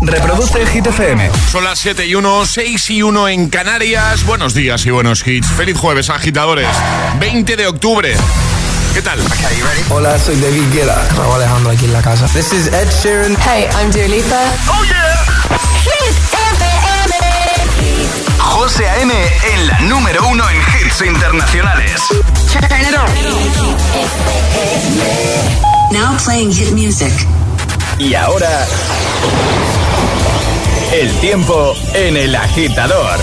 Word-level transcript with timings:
Reproduce 0.00 0.66
Hit 0.66 0.86
FM. 0.86 1.30
Son 1.50 1.64
las 1.64 1.78
7 1.78 2.06
y 2.06 2.14
1, 2.14 2.46
6 2.46 2.90
y 2.90 3.02
1 3.02 3.28
en 3.28 3.48
Canarias. 3.48 4.24
Buenos 4.24 4.54
días 4.54 4.84
y 4.86 4.90
buenos 4.90 5.26
hits. 5.26 5.48
Feliz 5.48 5.76
jueves, 5.78 6.10
agitadores. 6.10 6.68
20 7.18 7.56
de 7.56 7.66
octubre. 7.66 8.14
¿Qué 8.94 9.02
tal? 9.02 9.18
Hola, 9.90 10.18
soy 10.18 10.36
David 10.40 10.62
Guetta. 10.72 11.06
Raúl 11.16 11.34
Alejandro 11.36 11.70
aquí 11.70 11.84
en 11.86 11.92
la 11.92 12.02
casa. 12.02 12.26
This 12.28 12.52
is 12.52 12.66
Ed 12.68 12.88
Sheeran. 13.02 13.36
Hey, 13.36 13.68
I'm 13.78 13.90
Dua 13.90 14.06
Lipa. 14.08 14.40
¡Oh, 14.68 14.84
yeah! 14.84 15.24
Hit 15.82 16.16
FM. 16.32 16.66
José 18.38 18.88
A.M. 18.88 19.12
en 19.52 19.66
la 19.66 19.78
número 19.80 20.26
uno 20.28 20.44
en 20.48 20.56
hits 20.56 21.02
internacionales. 21.02 22.00
Turn 22.52 22.80
it 22.80 22.94
on. 22.96 23.06
Now 25.92 26.16
playing 26.24 26.52
hit 26.52 26.72
music. 26.72 27.12
Y 27.98 28.14
ahora... 28.14 28.66
El 30.92 31.10
tiempo 31.20 31.74
en 31.94 32.16
el 32.16 32.34
agitador. 32.34 33.18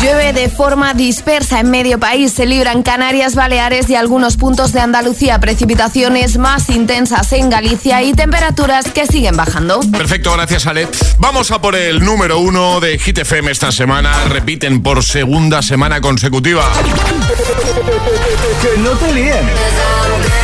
Llueve 0.00 0.32
de 0.32 0.48
forma 0.48 0.94
dispersa 0.94 1.60
en 1.60 1.70
medio 1.70 1.98
país. 1.98 2.32
Se 2.32 2.46
libran 2.46 2.82
Canarias, 2.82 3.34
Baleares 3.34 3.90
y 3.90 3.96
algunos 3.96 4.36
puntos 4.36 4.72
de 4.72 4.80
Andalucía. 4.80 5.38
Precipitaciones 5.40 6.38
más 6.38 6.70
intensas 6.70 7.32
en 7.32 7.50
Galicia 7.50 8.02
y 8.02 8.14
temperaturas 8.14 8.86
que 8.90 9.06
siguen 9.06 9.36
bajando. 9.36 9.80
Perfecto, 9.90 10.32
gracias 10.32 10.66
Ale. 10.66 10.88
Vamos 11.18 11.50
a 11.50 11.60
por 11.60 11.74
el 11.74 12.04
número 12.04 12.38
uno 12.38 12.80
de 12.80 12.98
Hit 12.98 13.18
FM 13.18 13.50
esta 13.50 13.72
semana. 13.72 14.12
Repiten 14.28 14.82
por 14.82 15.02
segunda 15.02 15.62
semana 15.62 16.00
consecutiva. 16.00 16.64
Que 18.62 18.80
no 18.80 18.90
te 18.92 19.12
líen. 19.12 20.43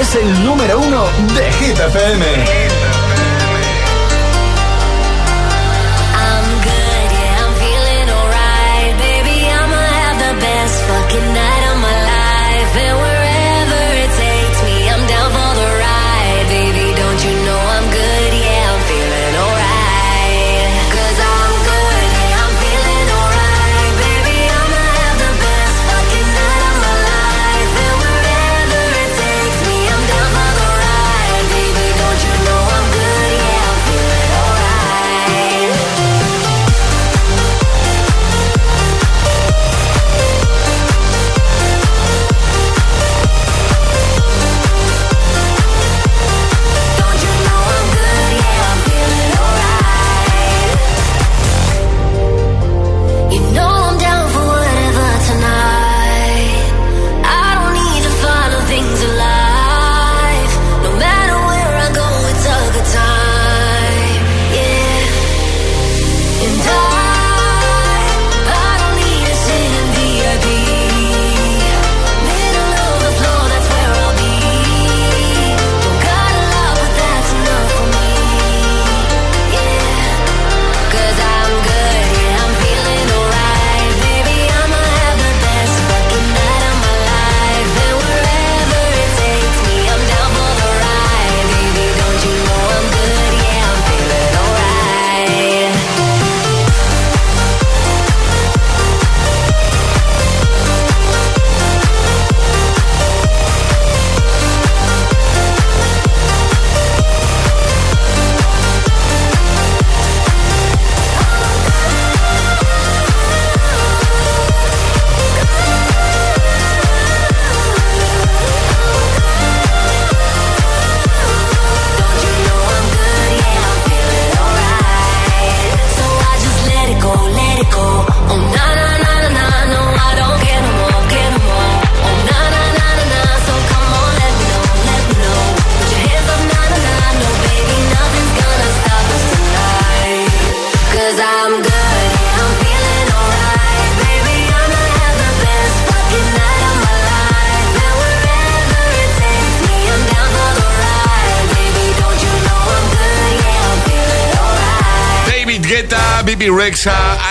Es 0.00 0.14
el 0.14 0.44
número 0.44 0.78
uno 0.78 1.04
de 1.34 1.52
Hit. 1.52 2.75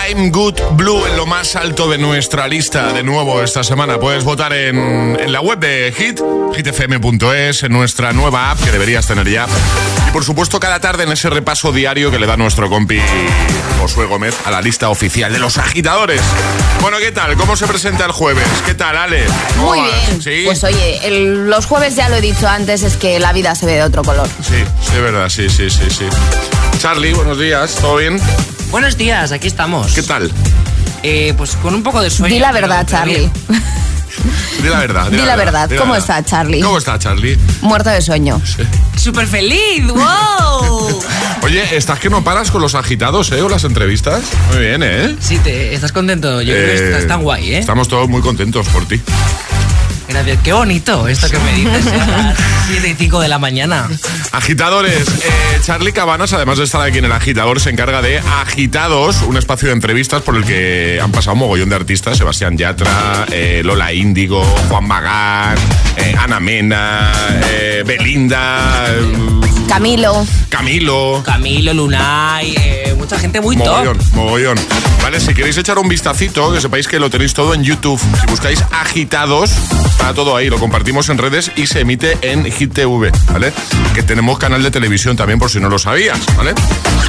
I'm 0.08 0.30
Good 0.30 0.60
Blue 0.72 1.06
en 1.06 1.16
lo 1.16 1.26
más 1.26 1.56
alto 1.56 1.88
de 1.88 1.98
nuestra 1.98 2.46
lista. 2.48 2.92
De 2.92 3.02
nuevo 3.02 3.42
esta 3.42 3.64
semana 3.64 3.98
puedes 3.98 4.24
votar 4.24 4.52
en, 4.52 4.76
en 5.18 5.32
la 5.32 5.40
web 5.40 5.58
de 5.58 5.92
Hit, 5.96 6.20
hitfm.es, 6.54 7.62
en 7.62 7.72
nuestra 7.72 8.12
nueva 8.12 8.50
app 8.50 8.62
que 8.62 8.70
deberías 8.70 9.06
tener 9.06 9.28
ya. 9.28 9.46
Y 10.06 10.10
por 10.12 10.24
supuesto 10.24 10.60
cada 10.60 10.80
tarde 10.80 11.04
en 11.04 11.12
ese 11.12 11.30
repaso 11.30 11.72
diario 11.72 12.10
que 12.10 12.18
le 12.18 12.26
da 12.26 12.36
nuestro 12.36 12.68
compi 12.68 13.00
Josué 13.80 14.06
Gómez 14.06 14.34
a 14.44 14.50
la 14.50 14.60
lista 14.60 14.90
oficial 14.90 15.32
de 15.32 15.38
los 15.38 15.58
agitadores. 15.58 16.20
Bueno, 16.80 16.98
¿qué 16.98 17.10
tal? 17.12 17.36
¿Cómo 17.36 17.56
se 17.56 17.66
presenta 17.66 18.04
el 18.04 18.12
jueves? 18.12 18.46
¿Qué 18.64 18.74
tal, 18.74 18.96
Ale? 18.96 19.24
¿Cómo 19.56 19.68
Muy 19.68 19.78
vas? 19.80 19.90
bien. 20.08 20.22
¿Sí? 20.22 20.42
Pues 20.44 20.62
oye, 20.64 21.06
el- 21.06 21.48
los 21.48 21.66
jueves 21.66 21.96
ya 21.96 22.08
lo 22.08 22.16
he 22.16 22.20
dicho 22.20 22.46
antes, 22.46 22.82
es 22.82 22.96
que 22.96 23.18
la 23.18 23.32
vida 23.32 23.54
se 23.54 23.66
ve 23.66 23.72
de 23.74 23.82
otro 23.82 24.02
color. 24.04 24.28
Sí, 24.42 24.54
sí, 24.82 24.92
es 24.94 25.02
verdad, 25.02 25.28
sí, 25.28 25.48
sí, 25.48 25.68
sí, 25.70 25.88
sí. 25.90 26.04
Charlie, 26.78 27.12
buenos 27.14 27.38
días, 27.38 27.74
¿todo 27.76 27.96
bien? 27.96 28.20
Buenos 28.70 28.96
días, 28.96 29.32
aquí 29.32 29.46
estamos. 29.46 29.92
¿Qué 29.92 30.02
tal? 30.02 30.30
Eh, 31.02 31.34
pues 31.36 31.52
con 31.56 31.74
un 31.74 31.82
poco 31.82 32.00
de 32.02 32.10
sueño. 32.10 32.34
Di 32.34 32.40
la 32.40 32.52
verdad, 32.52 32.84
pero 32.86 32.98
Charlie. 32.98 33.30
Di 34.62 34.68
la 34.68 34.78
verdad. 34.80 35.10
Di 35.10 35.16
la 35.18 35.36
verdad. 35.36 35.68
di 35.68 35.76
¿Cómo 35.76 35.94
está, 35.94 36.24
Charlie? 36.24 36.60
¿Cómo 36.60 36.78
está, 36.78 36.98
Charlie? 36.98 37.38
Muerto 37.60 37.90
de 37.90 38.00
sueño. 38.00 38.40
¡Súper 38.96 39.26
feliz! 39.26 39.86
¡Wow! 39.86 41.00
Oye, 41.42 41.76
estás 41.76 42.00
que 42.00 42.10
no 42.10 42.24
paras 42.24 42.50
con 42.50 42.60
los 42.62 42.74
agitados, 42.74 43.30
¿eh? 43.32 43.42
O 43.42 43.48
las 43.48 43.64
entrevistas. 43.64 44.22
Muy 44.50 44.60
bien, 44.60 44.82
¿eh? 44.82 45.14
Sí, 45.20 45.38
te, 45.38 45.74
¿estás 45.74 45.92
contento? 45.92 46.40
Yo 46.42 46.52
creo 46.52 46.66
que 46.66 46.72
Eh, 46.72 46.90
estás 46.92 47.06
tan 47.06 47.22
guay, 47.22 47.54
¿eh? 47.54 47.58
Estamos 47.58 47.88
todos 47.88 48.08
muy 48.08 48.20
contentos 48.22 48.66
por 48.68 48.86
ti. 48.86 49.00
Gracias. 50.08 50.38
Qué 50.42 50.52
bonito 50.52 51.08
esto 51.08 51.28
que 51.28 51.38
me 51.38 51.52
dices 51.52 51.86
¿eh? 51.86 52.00
a 52.00 52.06
las 52.06 52.38
7 52.68 52.88
y 52.88 52.94
5 52.94 53.20
de 53.20 53.28
la 53.28 53.38
mañana. 53.38 53.88
Agitadores, 54.32 55.08
eh, 55.08 55.60
Charlie 55.62 55.92
Cabanas, 55.92 56.32
además 56.32 56.58
de 56.58 56.64
estar 56.64 56.80
aquí 56.80 56.98
en 56.98 57.06
el 57.06 57.12
agitador, 57.12 57.60
se 57.60 57.70
encarga 57.70 58.02
de 58.02 58.18
Agitados, 58.18 59.22
un 59.22 59.36
espacio 59.36 59.68
de 59.68 59.74
entrevistas 59.74 60.22
por 60.22 60.36
el 60.36 60.44
que 60.44 61.00
han 61.02 61.12
pasado 61.12 61.34
un 61.34 61.40
mogollón 61.40 61.68
de 61.68 61.76
artistas, 61.76 62.18
Sebastián 62.18 62.56
Yatra, 62.56 63.26
eh, 63.30 63.62
Lola 63.64 63.92
Índigo, 63.92 64.42
Juan 64.68 64.86
Magán, 64.86 65.56
eh, 65.96 66.14
Ana 66.18 66.40
Mena, 66.40 67.12
eh, 67.50 67.82
Belinda, 67.86 68.86
eh, 68.88 69.55
Camilo. 69.68 70.26
Camilo. 70.48 71.22
Camilo, 71.24 71.74
Lunay, 71.74 72.54
eh, 72.56 72.94
mucha 72.96 73.18
gente 73.18 73.40
muy 73.40 73.56
Mogollón, 73.56 73.98
top. 73.98 74.06
mogollón. 74.14 74.58
Vale, 75.02 75.20
si 75.20 75.34
queréis 75.34 75.56
echar 75.58 75.78
un 75.78 75.88
vistacito, 75.88 76.52
que 76.52 76.60
sepáis 76.60 76.88
que 76.88 76.98
lo 76.98 77.10
tenéis 77.10 77.34
todo 77.34 77.52
en 77.54 77.62
YouTube. 77.62 78.00
Si 78.20 78.26
buscáis 78.26 78.62
agitados, 78.72 79.50
está 79.90 80.14
todo 80.14 80.36
ahí, 80.36 80.48
lo 80.48 80.58
compartimos 80.58 81.08
en 81.10 81.18
redes 81.18 81.50
y 81.56 81.66
se 81.66 81.80
emite 81.80 82.16
en 82.22 82.50
Hit 82.50 82.72
TV, 82.72 83.12
¿vale? 83.32 83.52
Que 83.94 84.02
tenemos 84.02 84.38
canal 84.38 84.62
de 84.62 84.70
televisión 84.70 85.16
también, 85.16 85.38
por 85.38 85.50
si 85.50 85.60
no 85.60 85.68
lo 85.68 85.78
sabías, 85.78 86.18
¿vale? 86.36 86.54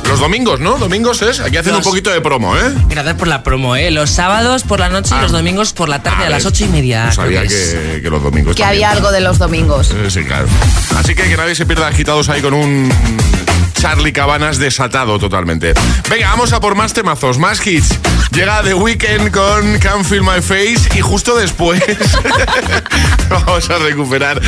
Los 0.08 0.20
domingos, 0.20 0.60
¿no? 0.60 0.78
Domingos 0.78 1.22
es, 1.22 1.40
aquí 1.40 1.58
haciendo 1.58 1.80
un 1.80 1.84
Los- 1.84 1.88
poquito 1.88 2.12
de 2.12 2.22
promo, 2.22 2.56
¿eh? 2.58 2.74
Gracias 2.90 3.16
por 3.16 3.28
la 3.28 3.44
promo, 3.44 3.76
¿eh? 3.76 3.92
Los 3.92 4.10
sábados 4.12 4.64
por 4.64 4.80
la 4.80 4.90
noche 4.90 5.12
Ah. 5.14 5.20
y 5.20 5.22
los 5.24 5.32
domingos 5.32 5.74
por 5.74 5.90
la 5.90 6.02
tarde 6.04 6.18
a, 6.18 6.22
ver, 6.24 6.32
las 6.32 6.46
ocho 6.46 6.66
y 6.66 6.68
media. 6.68 7.06
no 7.06 7.12
sabía 7.14 7.42
que, 7.48 8.00
que 8.02 8.10
los 8.10 8.22
domingos 8.22 8.56
Que 8.56 8.64
también. 8.64 8.86
había 8.86 8.92
algo 8.98 9.12
de 9.12 9.22
los 9.22 9.38
domingos. 9.38 9.92
Eh, 9.92 10.10
Sí, 10.10 10.24
claro. 10.24 10.48
Así 10.98 11.14
que 11.16 11.24
que 11.24 11.36
nadie 11.38 11.54
se 11.56 11.66
pierda 11.66 11.88
agitados 11.88 12.30
ahí 12.30 12.42
con 12.42 12.47
un 12.54 12.90
Charlie 13.80 14.12
Cabanas 14.12 14.58
desatado 14.58 15.20
totalmente. 15.20 15.74
Venga, 16.10 16.30
vamos 16.30 16.52
a 16.54 16.60
por 16.60 16.76
más 16.76 16.94
temazos, 16.94 17.38
más 17.38 17.66
hits. 17.66 18.00
Llega 18.32 18.62
The 18.64 18.74
Weeknd 18.74 19.32
con 19.32 19.80
Can't 19.80 20.06
Feel 20.06 20.24
My 20.24 20.42
Face 20.42 20.90
y 20.96 21.02
justo 21.02 21.36
después 21.38 21.82
vamos 23.30 23.70
a 23.70 23.78
recuperar 23.80 24.42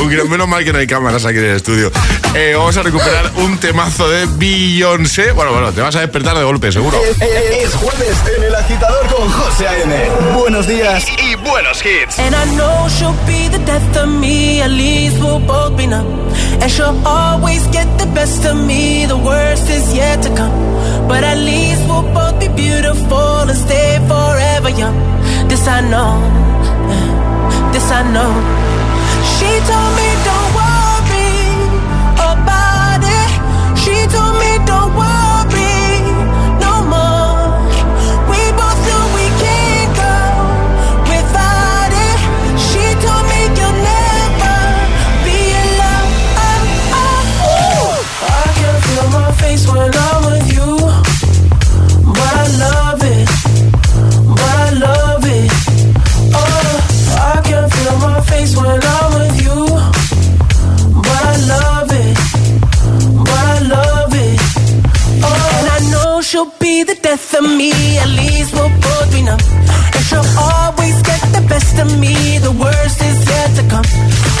un 0.00 0.08
gran... 0.08 0.28
Menos 0.28 0.48
mal 0.48 0.64
que 0.64 0.72
no 0.72 0.78
hay 0.78 0.86
cámaras 0.86 1.24
aquí 1.24 1.38
en 1.38 1.44
el 1.44 1.56
estudio. 1.56 1.90
Eh, 2.34 2.54
vamos 2.56 2.76
a 2.76 2.82
recuperar 2.82 3.30
un 3.36 3.58
temazo 3.58 4.08
de 4.08 4.26
Beyoncé. 4.36 5.32
Bueno, 5.32 5.52
bueno, 5.52 5.72
te 5.72 5.80
vas 5.80 5.94
a 5.96 6.00
despertar 6.00 6.36
de 6.36 6.44
golpe, 6.44 6.72
seguro. 6.72 6.98
Es, 7.04 7.20
es 7.20 7.74
jueves 7.74 8.16
en 8.36 8.44
el 8.44 8.54
agitador 8.54 9.06
con 9.14 9.30
José 9.30 9.68
A.M. 9.68 10.10
Buenos 10.34 10.66
días 10.66 11.06
y, 11.18 11.34
buenos 11.36 11.84
hits. 11.84 12.18
And 12.18 12.34
I 12.34 12.56
know 12.56 12.88
she'll 12.88 13.14
be 13.26 13.48
the 13.48 13.62
death 13.64 13.96
of 13.96 14.08
me, 14.08 14.62
at 14.62 14.70
least 14.70 15.20
we'll 15.20 15.44
both 15.46 15.76
be 15.76 15.86
numb. 15.86 16.06
And 16.60 16.70
she'll 16.70 16.96
always 17.06 17.66
get 17.72 17.86
the 17.98 18.06
best 18.14 18.44
of 18.46 18.56
me, 18.56 18.71
the 19.06 19.16
worst 19.16 19.68
is 19.68 19.94
yet 19.94 20.22
to 20.22 20.30
come. 20.34 20.56
But 21.08 21.22
at 21.24 21.38
least 21.38 21.82
we'll 21.88 22.08
both 22.14 22.36
be 22.40 22.48
beautiful 22.48 23.48
and 23.50 23.58
stay 23.66 23.98
forever 24.10 24.70
young. 24.82 24.98
This 25.48 25.66
I 25.66 25.80
know, 25.92 26.12
this 27.72 27.88
I 27.98 28.02
know. 28.14 28.32
She 29.34 29.50
told 29.70 29.92
me 30.00 30.08
death 67.22 67.42
of 67.42 67.56
me. 67.56 67.70
At 67.98 68.08
least 68.08 68.52
we'll 68.52 68.68
both 68.68 69.12
be 69.12 69.22
numb. 69.22 69.38
And 69.94 70.04
she'll 70.08 70.30
always 70.38 71.02
get 71.02 71.22
the 71.36 71.44
best 71.48 71.78
of 71.78 71.88
me. 71.98 72.38
The 72.38 72.52
worst 72.52 73.00
is 73.02 73.18
yet 73.28 73.50
to 73.56 73.62
come. 73.68 73.86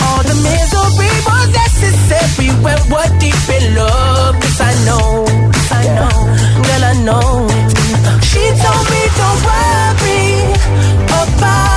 All 0.04 0.22
the 0.22 0.36
misery 0.48 1.14
was 1.26 1.48
necessary 1.62 2.50
when 2.64 2.78
we're 2.90 3.12
deep 3.18 3.44
in 3.56 3.74
love. 3.74 4.34
Yes, 4.42 4.60
I 4.60 4.72
know. 4.86 5.24
Yes, 5.54 5.72
I 5.72 5.84
know. 5.98 6.16
Girl, 6.66 6.84
I 6.90 6.94
know. 7.06 7.30
She 8.28 8.42
told 8.62 8.84
me 8.92 9.02
don't 9.18 9.40
worry 9.48 10.26
about 11.22 11.71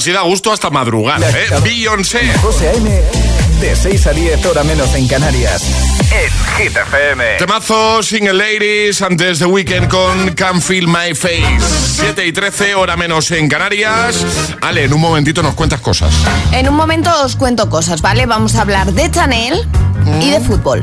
Así 0.00 0.12
da 0.12 0.22
gusto 0.22 0.50
hasta 0.50 0.70
madrugar, 0.70 1.22
¿eh? 1.22 1.60
Beyoncé. 1.62 2.20
José 2.40 2.70
A.M. 2.70 3.02
De 3.60 3.76
6 3.76 4.06
a 4.06 4.12
10, 4.12 4.46
hora 4.46 4.64
menos 4.64 4.94
en 4.94 5.06
Canarias. 5.06 5.62
En 6.10 6.56
Hit 6.56 6.74
FM. 6.74 7.36
Temazo, 7.36 8.02
single 8.02 8.32
ladies, 8.32 9.02
antes 9.02 9.40
de 9.40 9.44
weekend 9.44 9.88
con 9.88 10.30
Can 10.30 10.62
Feel 10.62 10.88
My 10.88 11.14
Face. 11.14 11.44
7 12.00 12.26
y 12.26 12.32
13, 12.32 12.76
hora 12.76 12.96
menos 12.96 13.30
en 13.32 13.46
Canarias. 13.50 14.24
Ale, 14.62 14.84
en 14.84 14.94
un 14.94 15.02
momentito 15.02 15.42
nos 15.42 15.52
cuentas 15.52 15.82
cosas. 15.82 16.14
En 16.52 16.66
un 16.66 16.76
momento 16.76 17.10
os 17.22 17.36
cuento 17.36 17.68
cosas, 17.68 18.00
¿vale? 18.00 18.24
Vamos 18.24 18.54
a 18.54 18.62
hablar 18.62 18.94
de 18.94 19.10
Chanel 19.10 19.68
y 20.22 20.30
de 20.30 20.40
fútbol. 20.40 20.82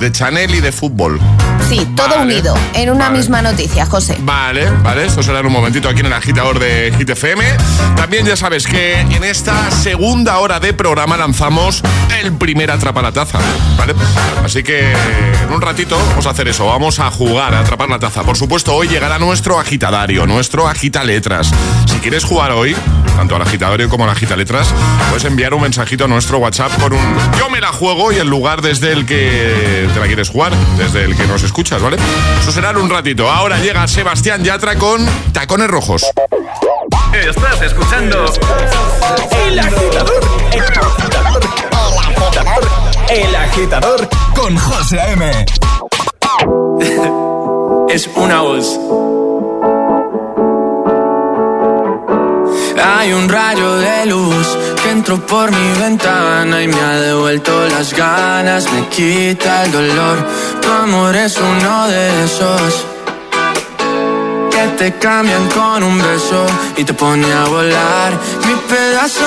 De 0.00 0.10
Chanel 0.10 0.54
y 0.54 0.62
de 0.62 0.72
fútbol. 0.72 1.20
Sí, 1.68 1.84
todo 1.96 2.08
Vale. 2.10 2.22
unido 2.22 2.54
en 2.74 2.90
una 2.90 3.06
Vale. 3.06 3.18
misma 3.18 3.42
noticia, 3.42 3.86
José. 3.86 4.16
Vale, 4.20 4.70
vale, 4.82 5.06
esto 5.06 5.22
será 5.22 5.40
en 5.40 5.46
un 5.46 5.52
momentito 5.52 5.88
aquí 5.88 6.00
en 6.00 6.06
el 6.06 6.12
agitador 6.12 6.60
de 6.60 6.94
Hit 6.96 7.10
FM. 7.10 7.42
También 7.96 8.24
ya 8.24 8.36
sabes 8.36 8.66
que 8.66 9.00
en 9.00 9.24
esta 9.24 9.70
segunda 9.72 10.38
hora 10.38 10.60
de 10.60 10.72
programa 10.74 11.16
lanzamos 11.16 11.82
el 12.22 12.32
primer 12.34 12.70
atrapa 12.70 13.02
la 13.02 13.10
taza, 13.10 13.38
¿vale? 13.76 13.94
Así 14.44 14.62
que 14.62 14.92
en 14.92 15.52
un 15.52 15.60
ratito 15.60 15.98
vamos 16.10 16.26
a 16.26 16.30
hacer 16.30 16.46
eso, 16.46 16.66
vamos 16.66 17.00
a 17.00 17.10
jugar 17.10 17.52
a 17.54 17.60
atrapar 17.60 17.88
la 17.88 17.98
taza. 17.98 18.22
Por 18.22 18.36
supuesto, 18.36 18.72
hoy 18.74 18.86
llegará 18.88 19.18
nuestro 19.18 19.58
agitadario, 19.58 20.24
nuestro 20.26 20.68
agita 20.68 21.02
letras. 21.02 21.50
Si 21.86 21.96
quieres 21.98 22.24
jugar 22.24 22.52
hoy, 22.52 22.76
tanto 23.16 23.34
al 23.34 23.42
agitadario 23.42 23.88
como 23.88 24.04
al 24.04 24.10
agita 24.10 24.36
letras, 24.36 24.68
puedes 25.08 25.24
enviar 25.24 25.52
un 25.52 25.62
mensajito 25.62 26.04
a 26.04 26.08
nuestro 26.08 26.38
WhatsApp 26.38 26.70
con 26.80 26.92
un 26.92 27.16
yo 27.38 27.50
me 27.50 27.60
la 27.60 27.68
juego 27.72 28.12
y 28.12 28.16
el 28.16 28.28
lugar 28.28 28.62
desde 28.62 28.92
el 28.92 29.04
que 29.06 29.88
te 29.92 29.98
la 30.00 30.06
quieres 30.06 30.28
jugar, 30.28 30.52
desde 30.78 31.04
el 31.04 31.16
que 31.16 31.26
nos 31.26 31.42
escuchas, 31.42 31.55
¿vale? 31.62 31.96
Eso 32.40 32.52
será 32.52 32.70
en 32.70 32.76
un 32.76 32.90
ratito. 32.90 33.30
Ahora 33.30 33.58
llega 33.58 33.86
Sebastián 33.88 34.44
Yatra 34.44 34.76
con 34.76 35.04
Tacones 35.32 35.68
Rojos. 35.68 36.04
Estás 37.14 37.62
escuchando 37.62 38.26
El 39.46 39.58
agitador. 39.58 40.20
El 40.52 40.62
agitador. 40.62 41.40
El 43.08 43.36
agitador 43.36 44.08
con 44.34 44.56
José 44.58 45.00
A.M. 45.00 45.46
es 47.88 48.06
una 48.16 48.42
voz. 48.42 49.15
Hay 52.82 53.12
un 53.12 53.28
rayo 53.28 53.76
de 53.76 54.06
luz 54.06 54.46
que 54.82 54.90
entró 54.90 55.24
por 55.26 55.50
mi 55.50 55.80
ventana 55.80 56.62
y 56.62 56.68
me 56.68 56.80
ha 56.80 57.00
devuelto 57.00 57.52
las 57.68 57.94
ganas, 57.94 58.70
me 58.72 58.88
quita 58.88 59.64
el 59.64 59.72
dolor. 59.72 60.18
Tu 60.60 60.68
amor 60.70 61.14
es 61.16 61.38
uno 61.38 61.88
de 61.88 62.24
esos 62.24 62.86
que 64.50 64.66
te 64.78 64.98
cambian 64.98 65.48
con 65.48 65.82
un 65.82 65.98
beso 65.98 66.46
y 66.76 66.84
te 66.84 66.94
pone 66.94 67.32
a 67.32 67.44
volar. 67.44 68.12
Mi 68.46 68.54
pedazo 68.68 69.26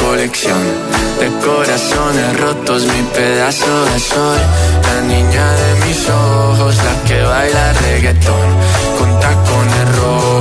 colección 0.00 0.62
de 1.20 1.28
corazones 1.44 2.40
rotos, 2.40 2.84
mi 2.84 3.02
pedazo 3.14 3.84
de 3.86 3.98
sol. 3.98 4.38
La 4.82 5.00
niña 5.02 5.52
de 5.52 5.86
mis 5.86 6.08
ojos, 6.08 6.76
la 6.76 7.08
que 7.08 7.22
baila 7.22 7.72
reggaetón 7.72 8.48
con 8.98 9.20
tacones 9.20 9.96
rojos. 9.98 10.34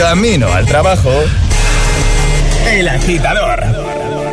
Camino 0.00 0.50
al 0.50 0.64
trabajo. 0.64 1.10
El 2.66 2.88
agitador. 2.88 3.62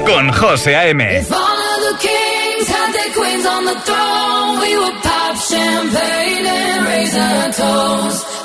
Con 0.06 0.32
José 0.32 0.76
A.M. 0.78 1.20
If 1.20 1.30
all 1.30 1.40
of 1.40 1.80
the 1.90 2.08
kings 2.08 2.70
had 2.70 2.94
their 2.94 3.14
queens 3.14 3.46
on 3.46 3.66
the 3.66 3.76
throne, 3.82 4.62
we 4.62 4.78
would 4.78 5.04
pop 5.04 5.36
champagne 5.36 6.46
and 6.46 6.86
raise 6.86 7.16
a 7.16 7.52
toast 7.52 8.37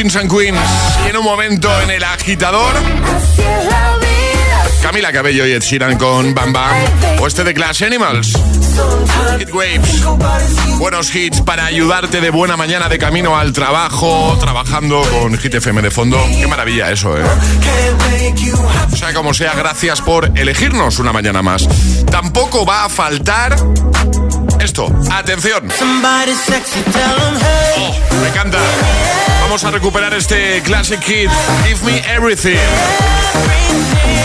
Kings 0.00 0.16
and 0.16 0.34
Queens. 0.34 0.58
En 1.10 1.14
un 1.14 1.22
momento 1.22 1.68
en 1.82 1.90
el 1.90 2.02
agitador, 2.02 2.74
Camila 4.80 5.12
Cabello 5.12 5.46
y 5.46 5.52
Ed 5.52 5.60
Sheeran 5.60 5.98
con 5.98 6.34
Bam 6.34 6.54
Bam. 6.54 6.74
O 7.20 7.26
este 7.26 7.44
de 7.44 7.52
Clash 7.52 7.84
Animals. 7.84 8.32
Hit 9.38 9.52
Waves. 9.52 10.02
Buenos 10.78 11.14
hits 11.14 11.42
para 11.42 11.66
ayudarte 11.66 12.22
de 12.22 12.30
buena 12.30 12.56
mañana 12.56 12.88
de 12.88 12.98
camino 12.98 13.36
al 13.36 13.52
trabajo, 13.52 14.38
trabajando 14.40 15.02
con 15.02 15.36
Hit 15.36 15.56
FM 15.56 15.82
de 15.82 15.90
fondo. 15.90 16.18
Qué 16.30 16.46
maravilla 16.46 16.90
eso, 16.90 17.18
¿eh? 17.18 17.24
O 18.90 18.96
sea, 18.96 19.12
como 19.12 19.34
sea, 19.34 19.52
gracias 19.52 20.00
por 20.00 20.32
elegirnos 20.34 20.98
una 20.98 21.12
mañana 21.12 21.42
más. 21.42 21.68
Tampoco 22.10 22.64
va 22.64 22.86
a 22.86 22.88
faltar 22.88 23.54
esto. 24.60 24.90
Atención. 25.12 25.68
Vamos 29.62 29.74
a 29.74 29.78
recuperar 29.78 30.14
este 30.14 30.62
classic 30.62 31.02
hit, 31.02 31.28
Give 31.66 31.80
Me 31.84 31.98
Everything. 32.14 32.56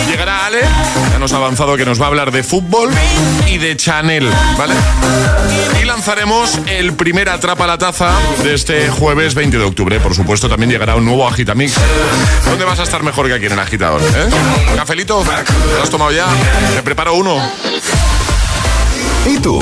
Llegará 0.08 0.46
Ale, 0.46 0.62
ya 1.12 1.20
nos 1.20 1.34
ha 1.34 1.36
avanzado 1.36 1.76
que 1.76 1.84
nos 1.84 2.00
va 2.00 2.06
a 2.06 2.08
hablar 2.08 2.32
de 2.32 2.42
fútbol 2.42 2.90
y 3.46 3.58
de 3.58 3.76
Chanel, 3.76 4.30
¿vale? 4.58 4.74
Y 5.82 5.84
lanzaremos 5.84 6.58
el 6.68 6.94
primer 6.94 7.28
Atrapa 7.28 7.68
la 7.68 7.78
Taza 7.78 8.14
de 8.44 8.54
este 8.54 8.90
jueves 8.90 9.36
20 9.36 9.58
de 9.58 9.66
octubre. 9.66 10.00
Por 10.00 10.16
supuesto, 10.16 10.48
también 10.48 10.72
llegará 10.72 10.96
un 10.96 11.04
nuevo 11.04 11.28
Agitamix. 11.28 11.74
¿Dónde 12.46 12.64
vas 12.64 12.80
a 12.80 12.84
estar 12.84 13.04
mejor 13.04 13.28
que 13.28 13.34
aquí 13.34 13.48
en 13.48 13.52
el 13.52 13.60
agitador? 13.60 14.02
¿eh? 14.02 14.30
¿Cafelito? 14.78 15.22
¿Lo 15.22 15.84
has 15.84 15.90
tomado 15.90 16.14
ya? 16.14 16.28
Me 16.76 16.82
preparo 16.82 17.14
uno. 17.14 17.38
¿Y 19.26 19.38
tú? 19.40 19.62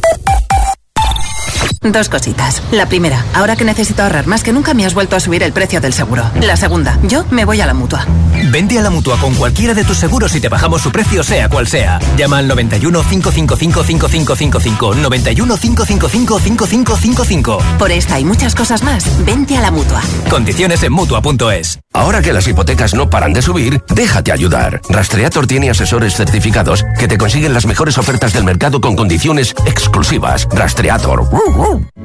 Dos 1.83 2.09
cositas. 2.09 2.61
La 2.71 2.85
primera, 2.85 3.25
ahora 3.33 3.55
que 3.55 3.65
necesito 3.65 4.03
ahorrar 4.03 4.27
más 4.27 4.43
que 4.43 4.53
nunca 4.53 4.75
me 4.75 4.85
has 4.85 4.93
vuelto 4.93 5.15
a 5.15 5.19
subir 5.19 5.41
el 5.41 5.51
precio 5.51 5.81
del 5.81 5.93
seguro. 5.93 6.23
La 6.39 6.55
segunda, 6.55 6.99
yo 7.01 7.25
me 7.31 7.43
voy 7.43 7.59
a 7.59 7.65
la 7.65 7.73
mutua. 7.73 8.05
Vente 8.51 8.77
a 8.77 8.83
la 8.83 8.91
mutua 8.91 9.17
con 9.17 9.33
cualquiera 9.33 9.73
de 9.73 9.83
tus 9.83 9.97
seguros 9.97 10.35
y 10.35 10.39
te 10.39 10.47
bajamos 10.47 10.83
su 10.83 10.91
precio, 10.91 11.23
sea 11.23 11.49
cual 11.49 11.65
sea. 11.65 11.97
Llama 12.15 12.37
al 12.37 12.47
91 12.47 13.01
555 13.01 13.83
5555. 13.83 14.95
91 14.95 15.57
555 15.57 16.39
5555. 16.39 17.57
Por 17.79 17.91
esta 17.91 18.19
y 18.19 18.25
muchas 18.25 18.53
cosas 18.53 18.83
más, 18.83 19.25
vente 19.25 19.57
a 19.57 19.61
la 19.61 19.71
mutua. 19.71 20.01
Condiciones 20.29 20.83
en 20.83 20.93
mutua.es. 20.93 21.79
Ahora 21.93 22.21
que 22.21 22.31
las 22.31 22.47
hipotecas 22.47 22.93
no 22.93 23.09
paran 23.09 23.33
de 23.33 23.41
subir, 23.41 23.83
déjate 23.93 24.31
ayudar. 24.31 24.79
Rastreator 24.89 25.45
tiene 25.45 25.69
asesores 25.69 26.15
certificados 26.15 26.85
que 26.97 27.07
te 27.07 27.17
consiguen 27.17 27.53
las 27.53 27.65
mejores 27.65 27.97
ofertas 27.97 28.31
del 28.31 28.45
mercado 28.45 28.79
con 28.79 28.95
condiciones 28.95 29.53
exclusivas. 29.65 30.47
Rastreator. 30.51 31.23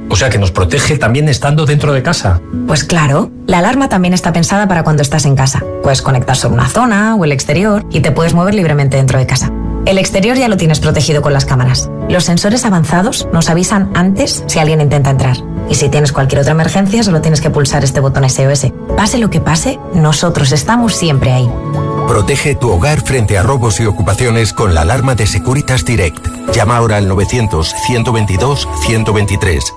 O 0.09 0.15
sea 0.15 0.29
que 0.29 0.39
nos 0.39 0.51
protege 0.51 0.97
también 0.97 1.29
estando 1.29 1.65
dentro 1.65 1.93
de 1.93 2.03
casa. 2.03 2.41
Pues 2.67 2.83
claro, 2.83 3.31
la 3.45 3.59
alarma 3.59 3.87
también 3.87 4.13
está 4.13 4.33
pensada 4.33 4.67
para 4.67 4.83
cuando 4.83 5.01
estás 5.01 5.25
en 5.25 5.35
casa. 5.35 5.63
Puedes 5.83 6.01
conectar 6.01 6.35
sobre 6.35 6.55
una 6.55 6.67
zona 6.67 7.15
o 7.15 7.23
el 7.23 7.31
exterior 7.31 7.85
y 7.89 8.01
te 8.01 8.11
puedes 8.11 8.33
mover 8.33 8.55
libremente 8.55 8.97
dentro 8.97 9.19
de 9.19 9.25
casa. 9.25 9.51
El 9.85 9.97
exterior 9.97 10.35
ya 10.35 10.49
lo 10.49 10.57
tienes 10.57 10.81
protegido 10.81 11.21
con 11.21 11.31
las 11.31 11.45
cámaras. 11.45 11.89
Los 12.09 12.25
sensores 12.25 12.65
avanzados 12.65 13.25
nos 13.31 13.49
avisan 13.49 13.89
antes 13.95 14.43
si 14.47 14.59
alguien 14.59 14.81
intenta 14.81 15.11
entrar. 15.11 15.37
Y 15.69 15.75
si 15.75 15.89
tienes 15.89 16.11
cualquier 16.11 16.41
otra 16.41 16.53
emergencia, 16.53 17.03
solo 17.03 17.21
tienes 17.21 17.41
que 17.41 17.49
pulsar 17.49 17.83
este 17.83 17.99
botón 17.99 18.29
SOS. 18.29 18.67
Pase 18.95 19.17
lo 19.17 19.29
que 19.29 19.41
pase, 19.41 19.79
nosotros 19.93 20.51
estamos 20.51 20.95
siempre 20.95 21.33
ahí. 21.33 21.49
Protege 22.07 22.55
tu 22.55 22.71
hogar 22.71 23.01
frente 23.01 23.37
a 23.37 23.43
robos 23.43 23.79
y 23.79 23.85
ocupaciones 23.85 24.53
con 24.53 24.73
la 24.73 24.81
alarma 24.81 25.15
de 25.15 25.27
Securitas 25.27 25.83
Direct. 25.83 26.25
Llama 26.53 26.77
ahora 26.77 26.97
al 26.97 27.09
900-122-123. 27.09 29.73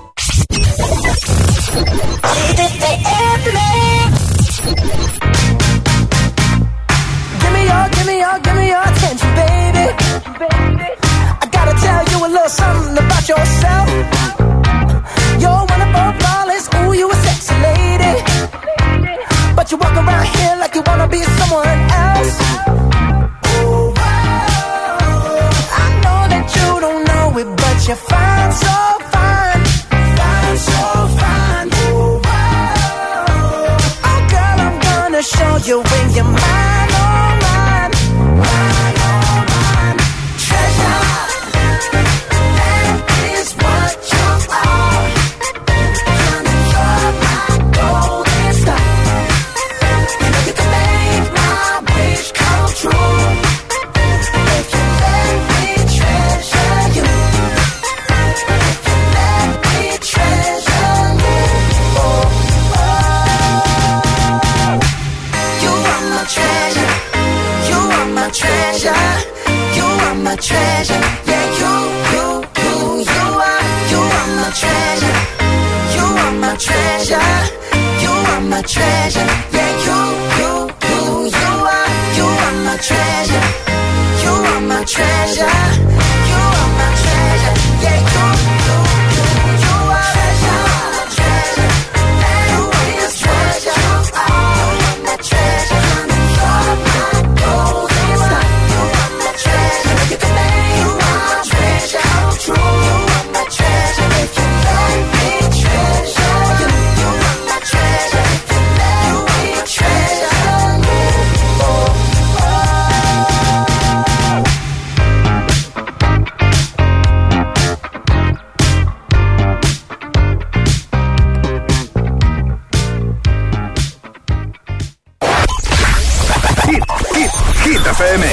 FM. 127.91 128.25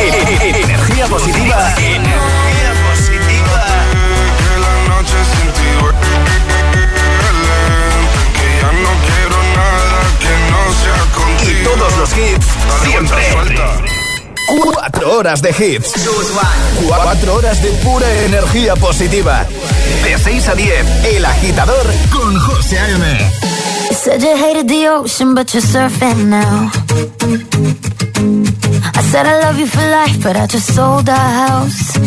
Energía 0.00 1.06
positiva. 1.06 1.74
Energía 1.78 2.72
positiva. 2.88 3.60
Que 4.38 4.54
la 4.60 4.74
noche 4.88 5.18
sin 5.32 5.48
ti 5.52 5.70
Que 8.34 8.48
ya 8.60 8.70
no 8.72 8.92
quiero 9.06 9.38
nada 9.56 10.00
que 10.20 10.34
no 10.50 10.60
sea 10.82 11.02
contigo 11.14 11.50
Y 11.50 11.64
todos 11.64 11.90
los 11.96 12.10
hits, 12.16 12.48
siempre. 12.84 13.97
Cuatro 14.48 15.18
horas 15.18 15.42
de 15.42 15.50
hits. 15.50 15.92
Cuatro 16.86 17.34
horas 17.34 17.62
de 17.62 17.68
pura 17.84 18.10
energía 18.24 18.74
positiva. 18.76 19.44
De 20.02 20.18
6 20.18 20.48
a 20.48 20.54
10, 20.54 21.04
El 21.04 21.24
Agitador 21.24 21.86
con 22.10 22.34
José 22.40 22.78
A.M. 22.78 23.18
You 23.90 23.94
said 23.94 24.22
you 24.22 24.34
hated 24.36 24.66
the 24.66 24.88
ocean, 24.88 25.34
but 25.34 25.52
you're 25.52 25.62
surfing 25.62 26.30
now. 26.30 26.70
I 28.94 29.02
said 29.10 29.26
I 29.26 29.38
love 29.42 29.58
you 29.58 29.66
for 29.66 29.82
life, 29.82 30.22
but 30.22 30.36
I 30.36 30.46
just 30.46 30.74
sold 30.74 31.10
our 31.10 31.30
house. 31.48 31.98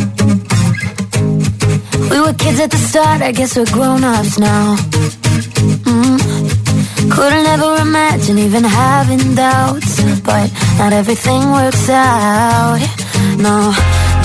We 2.10 2.20
were 2.20 2.34
kids 2.34 2.60
at 2.60 2.72
the 2.72 2.78
start, 2.78 3.22
I 3.22 3.32
guess 3.32 3.56
we're 3.56 3.72
grown 3.72 4.04
ups 4.04 4.40
now. 4.40 4.78
Couldn't 7.12 7.46
ever 7.46 7.76
imagine 7.82 8.38
even 8.40 8.64
having 8.64 9.36
doubts, 9.36 10.02
but 10.24 10.50
not 10.80 10.94
everything 10.94 11.52
works 11.52 11.90
out. 11.90 12.80
No, 13.38 13.58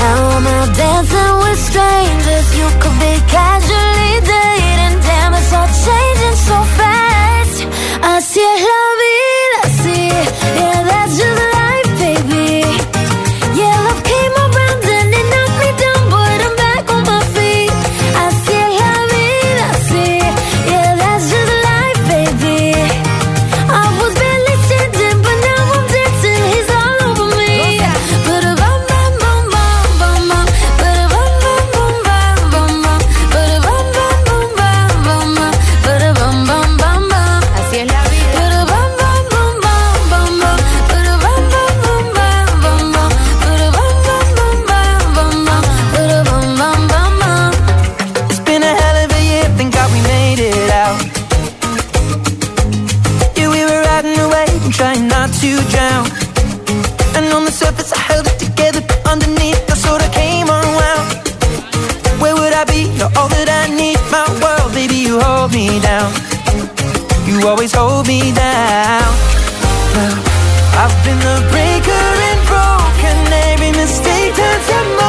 now 0.01 0.17
I'm 0.37 0.47
out 0.47 0.71
dancing 0.77 1.35
with 1.43 1.59
strangers. 1.71 2.47
You 2.59 2.69
could 2.81 2.97
be 3.07 3.15
casually 3.35 4.15
dating, 4.33 4.97
damn, 5.07 5.35
it's 5.35 5.53
all 5.59 5.71
changing 5.85 6.39
so 6.49 6.59
fast. 6.79 7.59
Así 8.03 8.41
es 8.53 8.61
la 8.71 8.83
vida, 9.03 9.61
sí, 9.83 9.99
yeah, 10.59 10.83
that's 10.89 11.19
just 11.19 11.46
surface 57.57 57.91
I 57.91 57.99
held 58.13 58.27
it 58.27 58.39
together, 58.39 58.83
but 58.83 59.01
underneath 59.09 59.61
I 59.73 59.75
sort 59.75 60.05
of 60.05 60.13
came 60.13 60.47
unwound. 60.59 61.09
Where 62.21 62.35
would 62.37 62.53
I 62.53 62.65
be? 62.65 62.93
You're 62.99 63.13
all 63.17 63.31
that 63.33 63.49
I 63.49 63.65
need, 63.73 63.97
my 64.13 64.29
world, 64.43 64.75
baby, 64.77 64.97
you 64.97 65.19
hold 65.19 65.53
me 65.53 65.81
down. 65.81 66.13
You 67.25 67.49
always 67.49 67.73
hold 67.73 68.07
me 68.07 68.21
down. 68.33 69.09
I've 70.83 70.97
been 71.05 71.19
the 71.29 71.39
breaker 71.49 72.07
and 72.29 72.41
broken. 72.53 73.17
Every 73.49 73.73
mistake 73.73 74.37
turns 74.37 74.67
to 74.69 75.06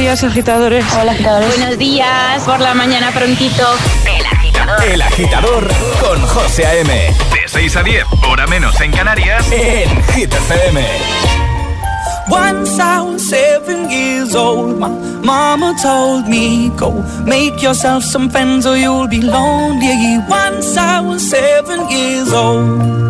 días, 0.00 0.24
agitadores. 0.24 0.84
Hola, 0.98 1.12
agitadores. 1.12 1.56
Buenos 1.58 1.78
días, 1.78 2.42
por 2.44 2.58
la 2.58 2.72
mañana 2.72 3.10
prontito. 3.12 3.66
El 4.90 5.02
agitador 5.02 5.68
con 6.00 6.20
José 6.22 6.66
A.M. 6.66 6.88
De 6.88 7.48
6 7.48 7.76
a 7.76 7.82
10, 7.82 8.04
hora 8.26 8.46
menos 8.46 8.80
en 8.80 8.92
Canarias, 8.92 9.44
en 9.52 10.02
Hit 10.14 10.32
FM. 10.32 10.86
Once 12.28 12.80
I 12.80 13.00
was 13.00 13.28
seven 13.28 13.90
years 13.90 14.34
old, 14.34 14.78
my 14.78 14.88
mama 15.22 15.74
told 15.82 16.26
me, 16.28 16.70
Go 16.76 16.92
make 17.26 17.60
yourself 17.60 18.02
some 18.04 18.30
friends 18.30 18.64
or 18.66 18.76
you'll 18.76 19.08
be 19.08 19.20
lonely. 19.20 20.18
Once 20.28 20.78
I 20.78 21.00
was 21.00 21.28
seven 21.28 21.90
years 21.90 22.32
old. 22.32 23.09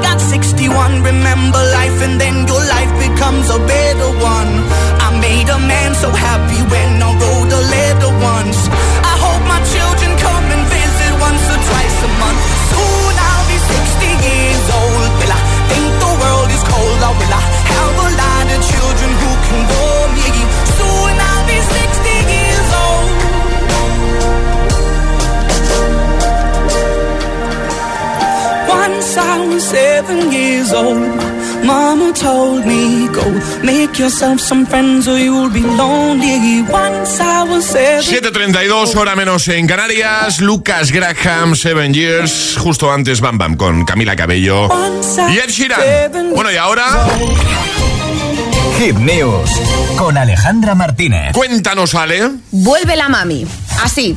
61. 0.41 1.03
Remember 1.03 1.61
life, 1.77 2.01
and 2.01 2.19
then 2.19 2.47
your 2.47 2.63
life 2.75 2.91
becomes 2.97 3.47
a 3.49 3.59
better 3.59 4.09
one. 4.17 4.51
I 5.05 5.07
made 5.21 5.49
a 5.49 5.59
man 5.59 5.93
so 5.93 6.09
happy 6.09 6.40
Once 29.11 29.27
I 29.27 29.45
was 29.45 29.63
seven 29.63 30.31
years 30.31 30.71
old, 30.71 30.95
Mama 31.65 32.13
told 32.13 32.65
me, 32.65 33.09
Go 33.09 33.23
make 33.61 33.99
yourself 33.99 34.39
some 34.39 34.65
friends 34.65 35.05
or 35.05 35.17
you'll 35.17 35.49
be 35.49 35.59
lonely. 35.59 36.61
Once 36.71 37.19
I 37.19 37.43
was 37.43 37.65
seven. 37.65 38.05
7.32, 38.05 38.95
hora 38.95 39.17
menos 39.17 39.49
en 39.49 39.67
Canarias. 39.67 40.39
Lucas 40.39 40.93
Graham, 40.93 41.57
Seven 41.57 41.93
Years. 41.93 42.55
Justo 42.57 42.89
antes, 42.89 43.19
Bam 43.19 43.37
Bam 43.37 43.57
con 43.57 43.83
Camila 43.83 44.15
Cabello 44.15 44.69
y 45.29 45.39
Ed 45.39 45.49
Sheeran. 45.49 46.31
Bueno, 46.33 46.49
y 46.49 46.55
ahora. 46.55 46.85
Hit 48.79 48.95
News 48.95 49.49
con 49.97 50.17
Alejandra 50.17 50.73
Martínez. 50.73 51.33
Cuéntanos, 51.33 51.95
Ale. 51.95 52.31
Vuelve 52.51 52.95
la 52.95 53.09
mami. 53.09 53.45
Así. 53.83 54.15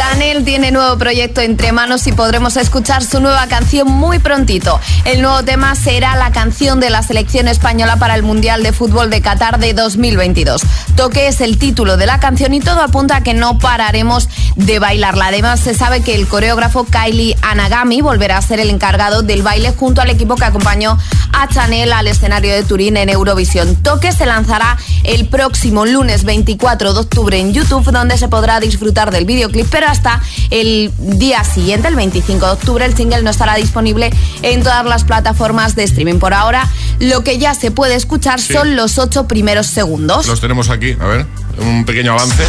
Chanel 0.00 0.46
tiene 0.46 0.70
nuevo 0.70 0.96
proyecto 0.96 1.42
entre 1.42 1.72
manos 1.72 2.06
y 2.06 2.12
podremos 2.12 2.56
escuchar 2.56 3.04
su 3.04 3.20
nueva 3.20 3.46
canción 3.48 3.86
muy 3.86 4.18
prontito. 4.18 4.80
El 5.04 5.20
nuevo 5.20 5.44
tema 5.44 5.74
será 5.74 6.16
la 6.16 6.32
canción 6.32 6.80
de 6.80 6.88
la 6.88 7.02
selección 7.02 7.48
española 7.48 7.96
para 7.96 8.14
el 8.14 8.22
Mundial 8.22 8.62
de 8.62 8.72
Fútbol 8.72 9.10
de 9.10 9.20
Qatar 9.20 9.58
de 9.58 9.74
2022. 9.74 10.62
Toque 10.96 11.28
es 11.28 11.42
el 11.42 11.58
título 11.58 11.98
de 11.98 12.06
la 12.06 12.18
canción 12.18 12.54
y 12.54 12.60
todo 12.60 12.80
apunta 12.80 13.16
a 13.16 13.22
que 13.22 13.34
no 13.34 13.58
pararemos 13.58 14.30
de 14.56 14.78
bailarla. 14.78 15.26
Además, 15.26 15.60
se 15.60 15.74
sabe 15.74 16.02
que 16.02 16.14
el 16.14 16.26
coreógrafo 16.26 16.84
Kylie 16.84 17.36
Anagami 17.42 18.00
volverá 18.00 18.38
a 18.38 18.42
ser 18.42 18.58
el 18.58 18.70
encargado 18.70 19.20
del 19.20 19.42
baile 19.42 19.72
junto 19.72 20.00
al 20.00 20.08
equipo 20.08 20.34
que 20.36 20.46
acompañó 20.46 20.96
a 21.32 21.46
Chanel 21.48 21.92
al 21.92 22.06
escenario 22.06 22.54
de 22.54 22.64
Turín 22.64 22.96
en 22.96 23.10
Eurovisión. 23.10 23.76
Toque 23.76 24.12
se 24.12 24.24
lanzará 24.24 24.78
el 25.04 25.28
próximo 25.28 25.84
lunes 25.84 26.24
24 26.24 26.94
de 26.94 27.00
octubre 27.00 27.38
en 27.38 27.52
YouTube, 27.52 27.92
donde 27.92 28.16
se 28.16 28.28
podrá 28.28 28.60
disfrutar 28.60 29.10
del 29.10 29.26
videoclip, 29.26 29.66
pero 29.70 29.89
hasta 29.90 30.20
el 30.50 30.90
día 30.98 31.44
siguiente, 31.44 31.88
el 31.88 31.94
25 31.96 32.46
de 32.46 32.52
octubre, 32.52 32.84
el 32.84 32.96
single 32.96 33.22
no 33.22 33.30
estará 33.30 33.54
disponible 33.56 34.10
en 34.42 34.62
todas 34.62 34.84
las 34.84 35.04
plataformas 35.04 35.74
de 35.74 35.84
streaming. 35.84 36.18
Por 36.18 36.34
ahora, 36.34 36.68
lo 36.98 37.22
que 37.24 37.38
ya 37.38 37.54
se 37.54 37.70
puede 37.70 37.94
escuchar 37.94 38.40
Sí. 38.40 38.52
son 38.52 38.76
los 38.76 38.98
ocho 38.98 39.26
primeros 39.28 39.66
segundos. 39.66 40.26
Los 40.26 40.40
tenemos 40.40 40.70
aquí, 40.70 40.96
a 41.00 41.04
ver, 41.06 41.26
un 41.58 41.84
pequeño 41.84 42.12
avance. 42.12 42.44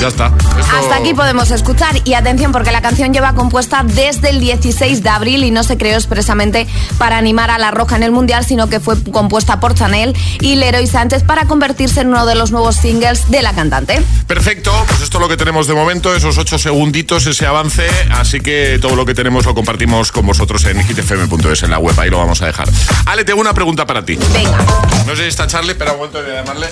Ya 0.00 0.08
está. 0.08 0.32
Hasta 0.72 0.96
aquí 0.96 1.14
podemos 1.14 1.50
escuchar 1.50 1.96
y 2.04 2.14
atención 2.14 2.52
porque 2.52 2.70
la 2.70 2.82
canción 2.82 3.12
lleva 3.12 3.34
compuesta 3.34 3.82
desde 3.84 4.30
el 4.30 4.40
16 4.40 5.02
de 5.02 5.08
abril 5.08 5.44
y 5.44 5.50
no 5.50 5.62
se 5.62 5.76
creó 5.76 5.96
expresamente 5.96 6.66
para 6.98 7.16
animar 7.18 7.50
a 7.50 7.58
la 7.58 7.70
Roja 7.70 7.96
en 7.96 8.02
el 8.02 8.12
Mundial, 8.12 8.44
sino 8.44 8.68
que 8.68 8.80
fue 8.80 9.02
compuesta 9.10 9.60
por 9.60 9.74
Chanel 9.74 10.16
y 10.40 10.56
Leroy 10.56 10.86
Sánchez 10.86 11.24
para 11.24 11.46
convertirse 11.46 12.02
en 12.02 12.08
uno 12.08 12.26
de 12.26 12.34
los 12.34 12.50
nuevos 12.50 12.76
singles 12.76 13.30
de 13.30 13.42
la 13.42 13.54
cantante. 13.54 14.02
Perfecto, 14.26 14.72
pues 14.86 15.00
esto 15.00 15.18
es 15.18 15.22
lo 15.22 15.28
que 15.28 15.36
tenemos 15.36 15.66
de 15.66 15.74
momento, 15.74 16.14
esos 16.14 16.38
ocho 16.38 16.58
segunditos, 16.58 17.26
ese 17.26 17.46
avance, 17.46 17.88
así 18.10 18.40
que 18.40 18.78
todo 18.80 18.94
lo 18.94 19.06
que 19.06 19.14
tenemos 19.14 19.46
lo 19.46 19.54
compartimos 19.54 20.12
con 20.12 20.26
vosotros 20.26 20.64
en 20.66 20.80
hitfm.es 20.84 21.62
en 21.62 21.70
la 21.70 21.78
web, 21.78 21.98
ahí 21.98 22.10
lo 22.10 22.18
vamos 22.18 22.42
a 22.42 22.46
dejar. 22.46 22.68
Ale, 23.06 23.24
tengo 23.24 23.40
una 23.40 23.54
pregunta 23.54 23.86
para 23.86 24.04
ti. 24.04 24.18
Venga. 24.32 24.58
No 25.06 25.16
sé 25.16 25.22
si 25.22 25.28
está 25.28 25.46
Charlie, 25.46 25.74
pero 25.74 25.92
un 25.92 25.98
momento 25.98 26.22
de 26.22 26.34
llamarle. 26.34 26.68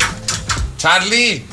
Charlie, 0.76 1.46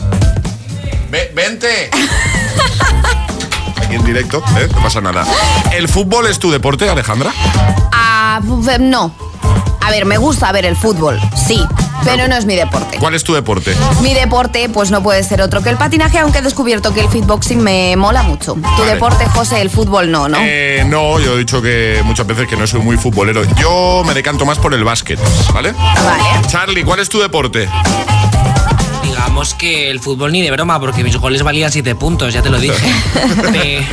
ve- 1.13 1.31
vente. 1.35 1.91
Aquí 3.85 3.95
en 3.95 4.03
directo, 4.03 4.43
¿eh? 4.57 4.67
no 4.73 4.81
pasa 4.81 4.99
nada. 4.99 5.25
¿El 5.71 5.87
fútbol 5.87 6.25
es 6.27 6.39
tu 6.39 6.49
deporte, 6.51 6.89
Alejandra? 6.89 7.31
Ah, 7.91 8.41
f- 8.63 8.79
no. 8.79 9.13
A 9.81 9.91
ver, 9.91 10.05
me 10.05 10.17
gusta 10.17 10.51
ver 10.51 10.65
el 10.65 10.75
fútbol, 10.75 11.19
sí, 11.47 11.63
pero 12.05 12.27
no 12.29 12.35
es 12.35 12.45
mi 12.45 12.55
deporte. 12.55 12.97
¿Cuál 12.97 13.13
es 13.15 13.23
tu 13.23 13.33
deporte? 13.33 13.75
Mi 14.01 14.13
deporte, 14.15 14.69
pues 14.69 14.89
no 14.91 15.03
puede 15.03 15.21
ser 15.23 15.41
otro 15.41 15.61
que 15.61 15.69
el 15.69 15.77
patinaje, 15.77 16.17
aunque 16.19 16.39
he 16.39 16.41
descubierto 16.41 16.93
que 16.93 17.01
el 17.01 17.09
fitboxing 17.09 17.61
me 17.61 17.95
mola 17.97 18.23
mucho. 18.23 18.53
Tu 18.53 18.61
Vale. 18.61 18.93
deporte, 18.93 19.25
José, 19.27 19.61
el 19.61 19.69
fútbol 19.69 20.09
no, 20.09 20.29
¿no? 20.29 20.37
Eh, 20.41 20.83
no, 20.87 21.19
yo 21.19 21.35
he 21.35 21.37
dicho 21.39 21.61
que 21.61 22.01
muchas 22.05 22.25
veces 22.25 22.47
que 22.47 22.55
no 22.55 22.65
soy 22.65 22.79
muy 22.79 22.95
futbolero. 22.97 23.43
Yo 23.57 24.03
me 24.07 24.13
decanto 24.15 24.45
más 24.45 24.57
por 24.57 24.73
el 24.73 24.83
básquet, 24.85 25.19
¿vale? 25.53 25.73
Vale. 25.73 26.47
Charlie, 26.47 26.83
¿cuál 26.83 26.99
es 27.01 27.09
tu 27.09 27.19
deporte? 27.19 27.67
Digamos 29.33 29.55
que 29.55 29.89
el 29.89 29.99
fútbol 29.99 30.31
ni 30.31 30.43
de 30.43 30.51
broma, 30.51 30.79
porque 30.79 31.03
mis 31.03 31.17
goles 31.17 31.41
valían 31.41 31.71
7 31.71 31.95
puntos, 31.95 32.35
ya 32.35 32.43
te 32.43 32.51
lo 32.51 32.59
dije. 32.59 32.75
Pe- 33.51 33.83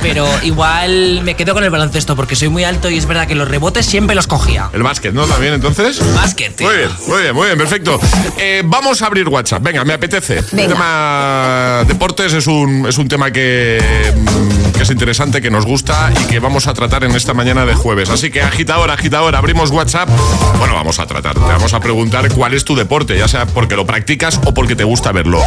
Pero 0.00 0.26
igual 0.42 1.20
me 1.22 1.34
quedo 1.36 1.52
con 1.52 1.62
el 1.62 1.68
baloncesto, 1.68 2.16
porque 2.16 2.34
soy 2.34 2.48
muy 2.48 2.64
alto 2.64 2.88
y 2.88 2.96
es 2.96 3.04
verdad 3.04 3.26
que 3.28 3.34
los 3.34 3.46
rebotes 3.46 3.84
siempre 3.84 4.16
los 4.16 4.26
cogía. 4.26 4.70
El 4.72 4.82
básquet, 4.82 5.12
¿no? 5.12 5.26
También, 5.26 5.52
entonces. 5.52 6.00
Básquet, 6.14 6.56
tío. 6.56 6.66
Muy 6.66 6.76
bien, 6.78 6.88
muy 7.08 7.20
bien, 7.22 7.34
muy 7.34 7.44
bien, 7.46 7.58
perfecto. 7.58 8.00
Eh, 8.38 8.62
vamos 8.64 9.02
a 9.02 9.06
abrir 9.08 9.28
WhatsApp. 9.28 9.62
Venga, 9.62 9.84
me 9.84 9.92
apetece. 9.92 10.38
El 10.38 10.44
Venga. 10.52 10.68
tema 10.72 11.84
deportes 11.86 12.32
es 12.32 12.46
un, 12.46 12.86
es 12.88 12.96
un 12.96 13.06
tema 13.06 13.30
que, 13.30 13.78
mm, 14.16 14.72
que 14.78 14.82
es 14.82 14.90
interesante, 14.90 15.42
que 15.42 15.50
nos 15.50 15.66
gusta 15.66 16.10
y 16.22 16.24
que 16.24 16.38
vamos 16.38 16.68
a 16.68 16.72
tratar 16.72 17.04
en 17.04 17.10
esta 17.14 17.34
mañana 17.34 17.66
de 17.66 17.74
jueves. 17.74 18.08
Así 18.08 18.30
que 18.30 18.40
agitador, 18.40 18.90
agitador, 18.90 19.36
abrimos 19.36 19.70
WhatsApp. 19.72 20.08
Bueno, 20.58 20.72
vamos 20.72 20.98
a 21.00 21.06
tratar. 21.06 21.34
Te 21.34 21.40
vamos 21.40 21.74
a 21.74 21.80
preguntar 21.80 22.32
cuál 22.32 22.54
es 22.54 22.64
tu 22.64 22.74
deporte, 22.74 23.18
ya 23.18 23.28
sea 23.28 23.44
porque 23.44 23.76
lo 23.76 23.84
practicas 23.84 24.40
o 24.46 24.54
porque 24.54 24.74
te 24.74 24.85
gusta 24.86 25.12
verlo. 25.12 25.40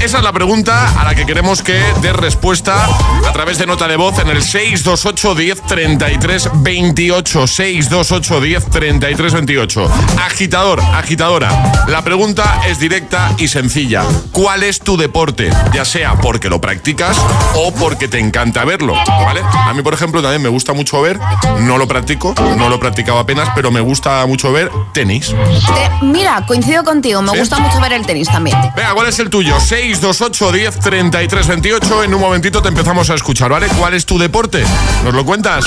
Esa 0.00 0.18
es 0.18 0.24
la 0.24 0.32
pregunta 0.32 0.92
a 1.00 1.04
la 1.04 1.14
que 1.14 1.26
queremos 1.26 1.62
que 1.62 1.78
des 2.00 2.12
respuesta 2.14 2.86
a 3.28 3.32
través 3.32 3.58
de 3.58 3.66
nota 3.66 3.86
de 3.88 3.96
voz 3.96 4.18
en 4.18 4.28
el 4.28 4.42
628 4.42 5.34
10 5.34 5.62
33 5.66 6.48
28. 6.54 7.46
628 7.46 8.40
10 8.40 8.70
33 8.70 9.32
28. 9.34 9.90
Agitador, 10.24 10.80
agitadora. 10.80 11.84
La 11.88 12.02
pregunta 12.02 12.60
es 12.66 12.78
directa 12.78 13.32
y 13.38 13.48
sencilla. 13.48 14.02
¿Cuál 14.32 14.62
es 14.62 14.80
tu 14.80 14.96
deporte? 14.96 15.50
Ya 15.72 15.84
sea 15.84 16.14
porque 16.14 16.48
lo 16.48 16.60
practicas 16.60 17.16
o 17.54 17.72
porque 17.74 18.08
te 18.08 18.18
encanta 18.18 18.64
verlo, 18.64 18.94
¿vale? 19.06 19.42
A 19.42 19.72
mí, 19.74 19.82
por 19.82 19.94
ejemplo, 19.94 20.22
también 20.22 20.42
me 20.42 20.48
gusta 20.48 20.72
mucho 20.72 21.00
ver, 21.02 21.18
no 21.60 21.78
lo 21.78 21.86
practico, 21.88 22.34
no 22.56 22.68
lo 22.68 22.76
he 22.76 22.78
practicado 22.78 23.18
apenas, 23.18 23.48
pero 23.54 23.70
me 23.70 23.80
gusta 23.80 24.24
mucho 24.26 24.52
ver 24.52 24.70
tenis. 24.92 25.28
Te- 25.28 26.04
mira, 26.06 26.44
coincido 26.46 26.84
contigo, 26.84 27.22
me 27.22 27.32
¿Sí? 27.32 27.38
gusta 27.38 27.58
mucho 27.58 27.80
ver 27.80 27.92
el 27.92 28.06
tenis 28.06 28.28
también. 28.28 28.56
Venga, 28.84 28.94
¿cuál 28.96 29.08
es 29.08 29.18
el 29.18 29.30
tuyo? 29.30 29.58
628 29.58 30.52
10 30.52 30.78
33 30.78 31.46
28. 31.48 32.04
En 32.04 32.12
un 32.14 32.20
momentito 32.20 32.60
te 32.60 32.68
empezamos 32.68 33.08
a 33.08 33.14
escuchar, 33.14 33.50
¿vale? 33.50 33.66
¿Cuál 33.78 33.94
es 33.94 34.04
tu 34.04 34.18
deporte? 34.18 34.62
¿Nos 35.02 35.14
lo 35.14 35.24
cuentas? 35.24 35.64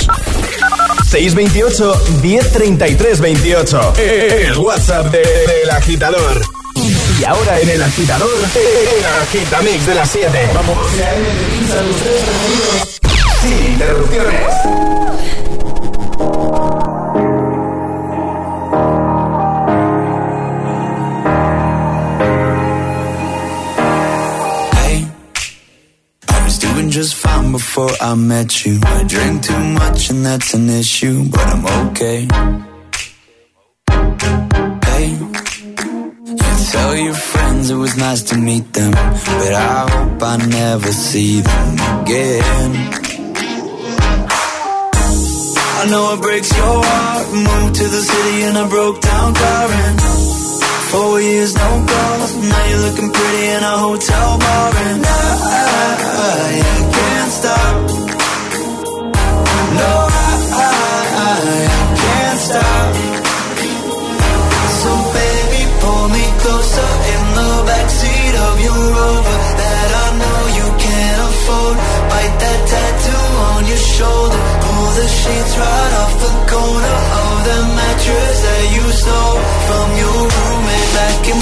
628 1.09 1.99
1033 2.21 3.19
28. 3.19 3.93
El 3.97 4.55
WhatsApp 4.59 5.07
de- 5.07 5.17
del 5.23 5.69
agitador. 5.71 6.41
Y 7.19 7.23
ahora 7.23 7.59
en 7.59 7.69
el 7.69 7.81
agitador, 7.81 8.29
el 8.55 9.05
agitamix 9.23 9.87
de 9.87 9.95
las 9.95 10.11
7. 10.11 10.49
Vamos. 10.53 10.77
Sin 13.41 13.65
interrupciones. 13.73 14.96
Just 27.47 27.65
before 27.65 27.89
I 28.01 28.15
met 28.15 28.65
you. 28.65 28.79
I 28.83 29.03
drink 29.03 29.43
too 29.43 29.59
much 29.59 30.09
and 30.09 30.25
that's 30.25 30.53
an 30.53 30.69
issue, 30.69 31.29
but 31.29 31.45
I'm 31.47 31.65
okay. 31.87 32.27
Hey, 34.85 35.09
you 35.09 35.31
tell 36.71 36.95
your 36.95 37.13
friends 37.13 37.69
it 37.69 37.75
was 37.75 37.97
nice 37.97 38.23
to 38.23 38.37
meet 38.37 38.73
them, 38.73 38.91
but 38.91 39.53
I 39.53 39.89
hope 39.89 40.23
I 40.23 40.37
never 40.37 40.91
see 40.91 41.41
them 41.41 41.73
again. 42.01 42.71
I 45.79 45.85
know 45.89 46.13
it 46.15 46.21
breaks 46.21 46.51
your 46.57 46.83
heart. 46.83 47.27
Moved 47.33 47.75
to 47.75 47.83
the 47.83 48.01
city 48.01 48.43
in 48.43 48.55
a 48.55 48.67
broke 48.67 49.01
down 49.01 49.33
and 49.37 49.99
Four 50.91 51.19
years, 51.19 51.53
no 51.53 51.85
calls. 51.85 52.31
Now 52.37 52.63
you're 52.69 52.83
looking 52.87 53.11
pretty 53.11 53.45
in 53.55 53.61
a 53.61 53.75
hotel 53.85 54.39
bar, 54.39 54.71
and 54.87 55.03
I, 55.05 55.27
I 56.23 56.61
can't 56.95 57.31
stop. 57.39 57.75
No, 59.79 59.91
I, 60.07 60.31
I, 60.57 60.77
I 61.27 61.79
can't 62.03 62.39
stop. 62.47 62.87
So 64.79 64.91
baby, 65.17 65.61
pull 65.83 66.05
me 66.15 66.25
closer 66.43 66.89
in 67.13 67.23
the 67.35 67.51
backseat 67.67 68.33
of 68.47 68.55
your 68.65 68.81
Rover 68.95 69.37
that 69.59 69.89
I 70.03 70.07
know 70.21 70.39
you 70.59 70.67
can't 70.87 71.19
afford. 71.27 71.75
Bite 72.11 72.37
that 72.43 72.61
tattoo 72.71 73.27
on 73.51 73.61
your 73.67 73.83
shoulder. 73.95 74.39
Pull 74.63 74.87
the 74.99 75.07
sheets 75.19 75.53
right 75.59 75.93
off 76.01 76.13
the 76.23 76.31
corner 76.47 77.06
We 81.27 81.33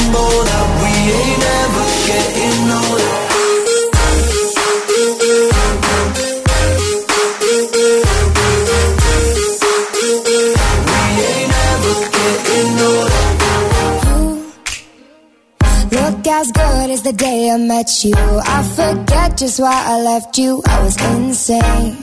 as 16.45 16.51
good 16.51 16.89
as 16.89 17.01
the 17.03 17.13
day 17.13 17.49
I 17.51 17.57
met 17.57 18.03
you. 18.03 18.15
I 18.15 18.63
forget 18.63 19.37
just 19.37 19.59
why 19.59 19.83
I 19.93 20.01
left 20.01 20.37
you. 20.37 20.61
I 20.65 20.83
was 20.83 20.95
insane. 21.13 21.95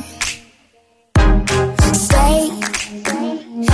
Stay 2.06 2.48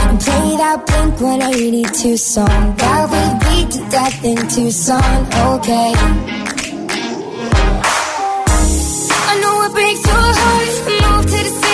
and 0.00 0.20
play 0.24 0.48
that 0.62 0.78
Blink 0.86 1.20
182 1.20 2.16
song 2.16 2.76
that 2.76 3.47
beat 3.58 3.70
to 3.72 3.80
death 3.90 4.24
in 4.24 4.36
Tucson. 4.48 5.18
Okay. 5.54 5.92
I 9.30 9.32
know 9.42 9.54
it 9.66 9.72
breaks 9.72 10.04
your 10.06 10.32
heart. 10.40 10.68
Moved 11.02 11.28
to 11.28 11.40
the 11.44 11.67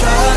the 0.00 0.29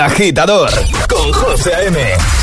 Agitador 0.00 0.70
con 1.08 1.30
José 1.32 1.74
A.M. 1.74 1.98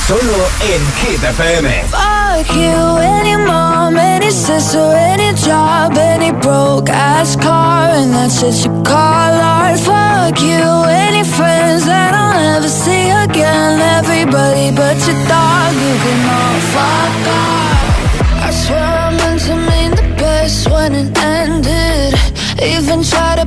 Solo 0.06 0.48
en 0.62 0.82
Hit 0.98 1.24
FM. 1.24 1.84
Fuck 1.90 2.56
you, 2.56 2.98
any 3.00 3.36
mom, 3.36 3.98
any 3.98 4.30
sister, 4.30 4.94
any 4.96 5.34
job, 5.34 5.98
any 5.98 6.32
broke 6.32 6.90
ass 6.92 7.36
car, 7.36 7.90
and 7.96 8.14
that's 8.14 8.44
what 8.44 8.54
you 8.64 8.84
call 8.84 9.34
art. 9.42 9.80
Fuck 9.80 10.40
you, 10.40 10.62
any 10.88 11.24
friends 11.24 11.86
that 11.86 12.14
I'll 12.14 12.40
never 12.40 12.70
see 12.70 13.10
again. 13.10 13.82
Everybody 13.98 14.72
but 14.76 14.98
your 15.08 15.18
dog, 15.28 15.74
you 15.74 15.96
can 16.04 16.20
all 16.38 16.60
fuck 16.76 17.28
off. 17.42 18.46
I 18.46 18.52
swear 18.52 18.86
I 18.86 19.10
meant 19.18 19.42
to 19.48 19.56
mean 19.56 19.92
the 19.96 20.16
best 20.22 20.70
when 20.70 20.94
it 20.94 21.18
ended. 21.18 22.14
Even 22.62 23.02
tried 23.04 23.40
to 23.40 23.47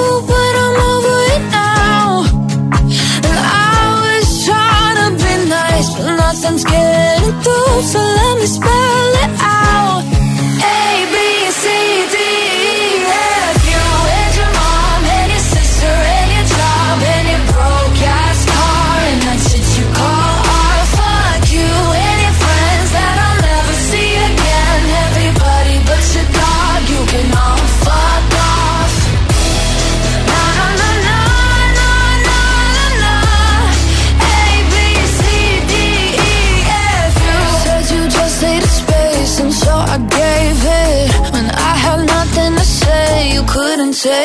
nothing's 6.05 6.63
getting 6.63 7.31
through. 7.41 7.81
So 7.81 7.99
let 7.99 8.37
me 8.39 8.45
spell 8.45 9.13
it 9.23 9.41
out. 9.41 9.70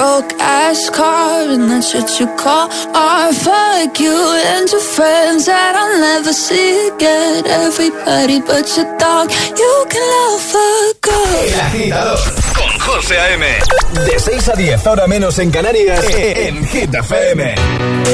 broke 0.00 0.32
ass 0.40 0.88
car 0.88 1.42
and 1.54 1.64
that's 1.70 1.92
what 1.92 2.08
you 2.18 2.26
call 2.42 2.66
art. 2.94 3.34
Fuck 3.34 4.00
you 4.00 4.16
and 4.50 4.66
your 4.72 4.80
friends 4.96 5.44
that 5.44 5.72
I'll 5.76 5.98
never 6.08 6.32
see 6.32 6.88
again. 6.88 7.44
Everybody 7.46 8.40
but 8.40 8.66
your 8.76 8.88
dog, 8.96 9.26
you 9.62 9.74
can 9.92 10.04
love 10.16 10.54
a 10.54 10.68
girl. 11.06 11.44
El 11.44 11.60
agitador 11.68 12.18
con 12.56 12.72
José 12.86 13.16
A.M. 13.18 13.44
De 14.06 14.18
6 14.18 14.48
a 14.48 14.54
10, 14.54 14.86
ahora 14.86 15.06
menos 15.06 15.38
en 15.38 15.50
Canarias, 15.50 16.02
en 16.14 16.64
Hit 16.66 16.94
FM. 16.94 17.54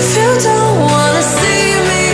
If 0.01 0.09
you 0.18 0.30
don't 0.43 0.76
wanna 0.91 1.22
see 1.39 1.66
me, 1.89 2.05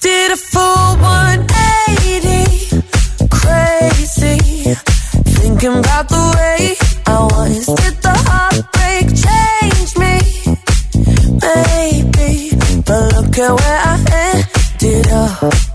did 0.00 0.32
a 0.32 0.36
full 0.36 0.96
180, 0.98 2.82
crazy, 3.30 4.38
thinking 5.58 5.78
about 5.78 6.08
the 6.08 6.34
way 6.36 6.76
I 7.06 7.24
was. 7.24 7.66
Did 7.66 7.94
the 8.02 8.14
heartbreak 8.28 9.06
change 9.26 9.96
me? 9.98 10.14
Maybe, 11.42 12.56
but 12.86 13.12
look 13.14 13.38
at 13.38 13.52
where 13.60 13.80
I 13.84 13.96
ended 14.80 15.08
up. 15.08 15.67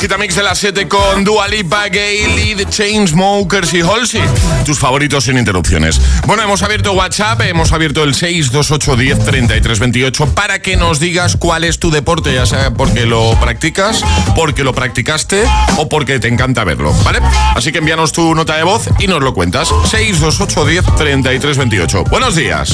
Agitamix 0.00 0.34
de 0.34 0.42
las 0.42 0.58
7 0.58 0.88
con 0.88 1.22
Dua 1.24 1.46
Lipa, 1.46 1.88
Gay, 1.88 2.24
Lead, 2.34 2.70
Chainsmokers 2.70 3.74
y 3.74 3.82
Halsey. 3.82 4.22
Tus 4.64 4.78
favoritos 4.78 5.24
sin 5.24 5.36
interrupciones. 5.36 6.00
Bueno, 6.24 6.42
hemos 6.42 6.62
abierto 6.62 6.92
WhatsApp, 6.92 7.42
hemos 7.42 7.72
abierto 7.72 8.02
el 8.02 8.14
628103328 8.14 10.32
para 10.32 10.62
que 10.62 10.78
nos 10.78 11.00
digas 11.00 11.36
cuál 11.36 11.64
es 11.64 11.78
tu 11.78 11.90
deporte, 11.90 12.32
ya 12.32 12.46
sea 12.46 12.70
porque 12.70 13.04
lo 13.04 13.38
practicas, 13.40 14.02
porque 14.34 14.64
lo 14.64 14.72
practicaste 14.72 15.44
o 15.76 15.90
porque 15.90 16.18
te 16.18 16.28
encanta 16.28 16.64
verlo, 16.64 16.94
¿vale? 17.04 17.20
Así 17.54 17.70
que 17.70 17.80
envíanos 17.80 18.12
tu 18.12 18.34
nota 18.34 18.56
de 18.56 18.62
voz 18.62 18.88
y 19.00 19.06
nos 19.06 19.22
lo 19.22 19.34
cuentas. 19.34 19.68
628103328. 19.68 22.08
Buenos 22.08 22.36
días. 22.36 22.72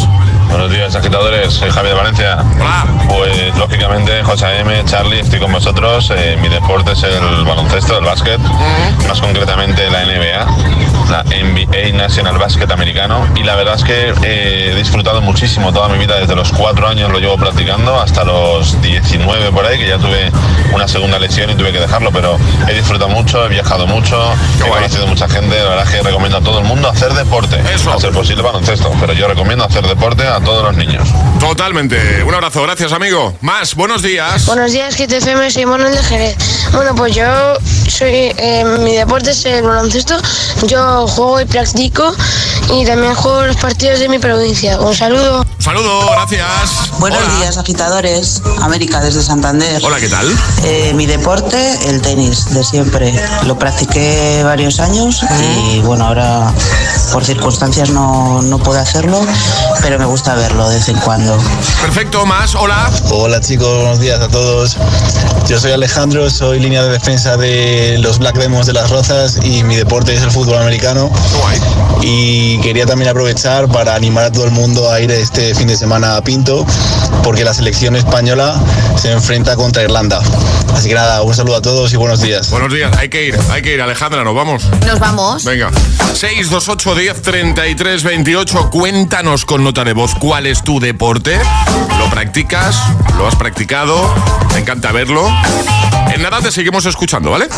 Buenos 0.48 0.70
días, 0.70 0.94
agitadores. 0.94 1.54
Soy 1.54 1.70
Javier 1.70 1.94
de 1.94 2.00
Valencia. 2.00 2.38
Hola. 2.60 2.86
Pues 3.08 3.52
lógicamente, 3.56 4.22
José 4.22 4.60
M, 4.60 4.80
Charlie, 4.84 5.18
estoy 5.18 5.40
con 5.40 5.50
vosotros. 5.50 6.12
Eh, 6.16 6.38
mi 6.40 6.48
deporte 6.48 6.92
es 6.92 7.02
el 7.02 7.15
baloncesto, 7.44 7.98
el 7.98 8.04
básquet, 8.04 8.40
más 9.08 9.20
concretamente 9.20 9.88
la 9.90 10.04
NBA, 10.04 11.10
la 11.10 11.22
NBA 11.24 11.96
National 11.96 12.38
Basket 12.38 12.70
Americano. 12.70 13.26
Y 13.36 13.42
la 13.42 13.54
verdad 13.54 13.74
es 13.76 13.84
que 13.84 14.14
eh, 14.22 14.72
he 14.72 14.74
disfrutado 14.74 15.20
muchísimo 15.20 15.72
toda 15.72 15.88
mi 15.88 15.98
vida, 15.98 16.18
desde 16.18 16.34
los 16.34 16.52
cuatro 16.52 16.88
años 16.88 17.10
lo 17.10 17.18
llevo 17.18 17.36
practicando 17.36 18.00
hasta 18.00 18.24
los 18.24 18.80
19 18.82 19.52
por 19.52 19.64
ahí, 19.66 19.78
que 19.78 19.88
ya 19.88 19.98
tuve 19.98 20.30
una 20.72 20.88
segunda 20.88 21.18
lesión 21.18 21.50
y 21.50 21.54
tuve 21.54 21.72
que 21.72 21.80
dejarlo, 21.80 22.10
pero 22.10 22.38
he 22.68 22.74
disfrutado 22.74 23.08
mucho, 23.08 23.44
he 23.44 23.48
viajado 23.48 23.86
mucho, 23.86 24.20
he 24.64 24.68
conocido 24.68 25.06
mucha 25.06 25.28
gente. 25.28 25.56
La 25.56 25.70
verdad 25.70 25.84
es 25.86 25.90
que 25.90 26.02
recomiendo 26.02 26.38
a 26.38 26.40
todo 26.40 26.58
el 26.58 26.64
mundo 26.64 26.88
hacer 26.88 27.12
deporte, 27.14 27.56
a 27.56 28.00
ser 28.00 28.12
posible 28.12 28.42
baloncesto, 28.42 28.90
pero 29.00 29.12
yo 29.12 29.28
recomiendo 29.28 29.64
hacer 29.64 29.86
deporte 29.86 30.26
a 30.26 30.40
todos 30.40 30.64
los 30.64 30.76
niños. 30.76 31.08
Totalmente. 31.40 32.24
Un 32.24 32.34
abrazo, 32.34 32.62
gracias 32.62 32.92
amigo. 32.92 33.36
Más, 33.40 33.74
buenos 33.74 34.02
días. 34.02 34.46
Buenos 34.46 34.72
días, 34.72 34.96
GTFM, 34.96 35.50
soy 35.50 35.66
Manuel 35.66 35.94
de 35.94 36.02
Jerez. 36.02 36.36
Bueno, 36.72 36.94
pues 36.94 37.05
yo 37.08 37.24
soy, 37.88 38.32
eh, 38.36 38.64
mi 38.80 38.94
deporte 38.94 39.30
es 39.30 39.44
el 39.46 39.62
baloncesto. 39.62 40.16
Yo 40.66 41.06
juego 41.06 41.40
y 41.40 41.44
practico 41.44 42.14
y 42.72 42.84
también 42.84 43.14
juego 43.14 43.42
los 43.42 43.56
partidos 43.56 44.00
de 44.00 44.08
mi 44.08 44.18
provincia. 44.18 44.78
Un 44.80 44.94
saludo. 44.94 45.44
Saludo, 45.58 46.10
gracias. 46.12 46.90
Buenos 46.98 47.20
Hola. 47.20 47.38
días, 47.38 47.58
agitadores. 47.58 48.42
América, 48.62 49.00
desde 49.00 49.22
Santander. 49.22 49.80
Hola, 49.84 49.98
¿qué 49.98 50.08
tal? 50.08 50.26
Eh, 50.64 50.92
mi 50.94 51.06
deporte, 51.06 51.88
el 51.88 52.00
tenis, 52.00 52.54
de 52.54 52.62
siempre. 52.62 53.12
Lo 53.46 53.58
practiqué 53.58 54.42
varios 54.44 54.80
años 54.80 55.20
y 55.40 55.80
bueno, 55.80 56.06
ahora 56.06 56.52
por 57.12 57.24
circunstancias 57.24 57.90
no, 57.90 58.42
no 58.42 58.58
puedo 58.58 58.78
hacerlo, 58.78 59.20
pero 59.82 59.98
me 59.98 60.04
gusta 60.06 60.34
verlo 60.34 60.68
de 60.68 60.76
vez 60.76 60.88
en 60.88 60.98
cuando. 60.98 61.36
Perfecto, 61.82 62.24
más, 62.26 62.54
hola. 62.54 62.90
Hola 63.10 63.40
chicos, 63.40 63.74
buenos 63.76 63.98
días 63.98 64.20
a 64.20 64.28
todos. 64.28 64.76
Yo 65.48 65.58
soy 65.60 65.72
Alejandro, 65.72 66.28
soy 66.30 66.60
línea 66.60 66.82
de 66.82 66.95
defensa 66.98 67.36
de 67.36 67.98
los 67.98 68.18
Black 68.18 68.36
Demons 68.36 68.66
de 68.66 68.72
las 68.72 68.88
Rozas 68.88 69.38
y 69.42 69.62
mi 69.64 69.76
deporte 69.76 70.14
es 70.14 70.22
el 70.22 70.30
fútbol 70.30 70.56
americano. 70.56 71.10
Y 72.00 72.58
quería 72.60 72.86
también 72.86 73.10
aprovechar 73.10 73.68
para 73.68 73.94
animar 73.94 74.24
a 74.24 74.32
todo 74.32 74.46
el 74.46 74.50
mundo 74.50 74.90
a 74.90 74.98
ir 74.98 75.10
este 75.10 75.54
fin 75.54 75.68
de 75.68 75.76
semana 75.76 76.16
a 76.16 76.24
Pinto, 76.24 76.64
porque 77.22 77.44
la 77.44 77.52
selección 77.52 77.96
española 77.96 78.58
se 78.96 79.12
enfrenta 79.12 79.56
contra 79.56 79.82
Irlanda. 79.82 80.22
Así 80.74 80.88
que 80.88 80.94
nada, 80.94 81.20
un 81.20 81.34
saludo 81.34 81.56
a 81.56 81.62
todos 81.62 81.92
y 81.92 81.96
buenos 81.96 82.22
días. 82.22 82.50
Buenos 82.50 82.72
días, 82.72 82.90
hay 82.96 83.10
que 83.10 83.26
ir, 83.26 83.38
hay 83.50 83.60
que 83.60 83.74
ir, 83.74 83.82
Alejandra, 83.82 84.24
nos 84.24 84.34
vamos. 84.34 84.62
Nos 84.86 84.98
vamos. 84.98 85.44
Venga. 85.44 85.70
628 86.14 86.94
10 86.94 87.22
33 87.22 88.02
28. 88.04 88.70
Cuéntanos 88.70 89.44
con 89.44 89.62
nota 89.62 89.84
de 89.84 89.92
voz 89.92 90.14
cuál 90.14 90.46
es 90.46 90.62
tu 90.62 90.80
deporte. 90.80 91.38
¿Lo 91.98 92.08
practicas? 92.08 92.74
¿Lo 93.18 93.28
has 93.28 93.36
practicado? 93.36 94.14
Me 94.54 94.60
encanta 94.60 94.92
verlo. 94.92 95.28
En 96.14 96.22
nada 96.22 96.40
te 96.40 96.50
seguimos 96.50 96.86
escuchando, 96.86 97.30
¿vale? 97.30 97.48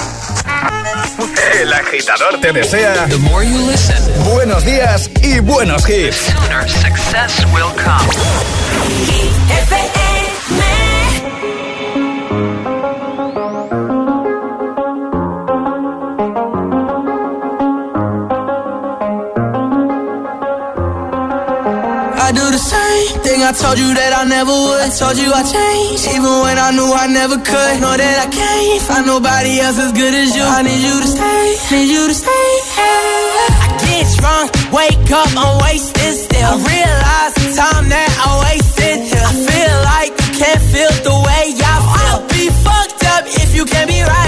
El 1.61 1.73
agitador 1.73 2.41
te 2.41 2.53
desea 2.53 3.09
buenos 4.33 4.65
días 4.65 5.11
y 5.23 5.41
buenos 5.41 5.89
hits. 5.89 6.33
success 6.69 7.45
will 7.53 7.73
come. 7.77 8.09
I 23.49 23.53
told 23.57 23.81
you 23.81 23.97
that 23.97 24.13
I 24.13 24.29
never 24.29 24.53
would. 24.53 24.77
I 24.77 24.93
told 24.93 25.17
you 25.17 25.33
I 25.33 25.41
changed, 25.41 26.05
even 26.13 26.35
when 26.45 26.61
I 26.61 26.69
knew 26.69 26.85
I 26.85 27.09
never 27.09 27.41
could. 27.41 27.75
Know 27.81 27.97
that 27.97 28.17
I 28.21 28.29
can't 28.29 28.83
find 28.85 29.09
nobody 29.09 29.57
else 29.57 29.81
as 29.81 29.89
good 29.97 30.13
as 30.13 30.37
you. 30.37 30.45
I 30.45 30.61
need 30.61 30.77
you 30.77 30.93
to 30.93 31.09
stay, 31.09 31.57
need 31.73 31.89
you 31.89 32.05
to 32.13 32.13
stay. 32.13 32.49
I 32.77 33.73
get 33.89 34.05
drunk, 34.21 34.53
wake 34.69 35.09
up, 35.17 35.33
I'm 35.33 35.65
wasted 35.65 36.29
still. 36.29 36.45
I 36.45 36.61
realize 36.61 37.33
the 37.41 37.49
time 37.57 37.89
that 37.89 38.11
I 38.21 38.29
wasted 38.53 38.97
here. 39.09 39.25
I 39.25 39.33
feel 39.33 39.77
like 39.97 40.13
you 40.13 40.31
can't 40.45 40.65
feel 40.69 40.93
the 41.09 41.17
way 41.17 41.45
I 41.57 41.77
feel. 41.89 42.05
I'll 42.05 42.29
be 42.29 42.53
fucked 42.53 43.01
up 43.17 43.25
if 43.33 43.57
you 43.57 43.65
can't 43.65 43.89
be 43.89 44.05
right 44.05 44.28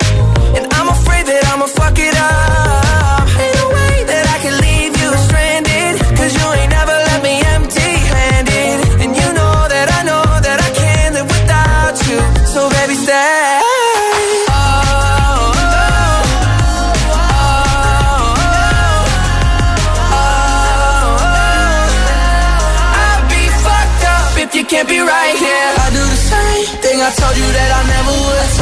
And 1.23 1.29
I'm 1.29 1.37
afraid 1.37 1.37
that 1.37 1.53
I'ma 1.53 1.67
fuck 1.67 1.97
it 1.99 2.15
up. 2.17 3.29
Ain't 3.41 3.55
no 3.61 3.65
way 3.69 3.95
that 4.09 4.25
I 4.25 4.37
can 4.41 4.55
leave 4.57 4.93
you 5.01 5.09
stranded. 5.27 5.93
Cause 6.17 6.33
you 6.33 6.45
ain't 6.57 6.71
never 6.71 6.95
left 7.07 7.23
me 7.23 7.35
empty 7.55 7.91
handed. 8.09 8.77
And 9.05 9.11
you 9.15 9.27
know 9.37 9.55
that 9.69 9.87
I 9.97 10.01
know 10.01 10.25
that 10.25 10.57
I 10.57 10.69
can't 10.73 11.13
live 11.15 11.29
without 11.29 11.95
you. 12.09 12.17
So 12.49 12.69
baby, 12.73 12.95
stay. 12.95 13.61
Oh, 14.49 15.53
I'd 22.97 23.23
be 23.29 23.43
fucked 23.61 24.03
up 24.09 24.33
if 24.41 24.55
you 24.57 24.65
can't 24.65 24.89
be 24.89 24.99
right 24.99 25.35
here. 25.37 25.69
I 25.85 25.87
do 25.93 26.01
the 26.01 26.21
same 26.33 26.65
thing 26.81 26.97
I 27.01 27.09
told 27.13 27.37
you 27.37 27.45
that 27.45 27.71
I. 27.77 27.80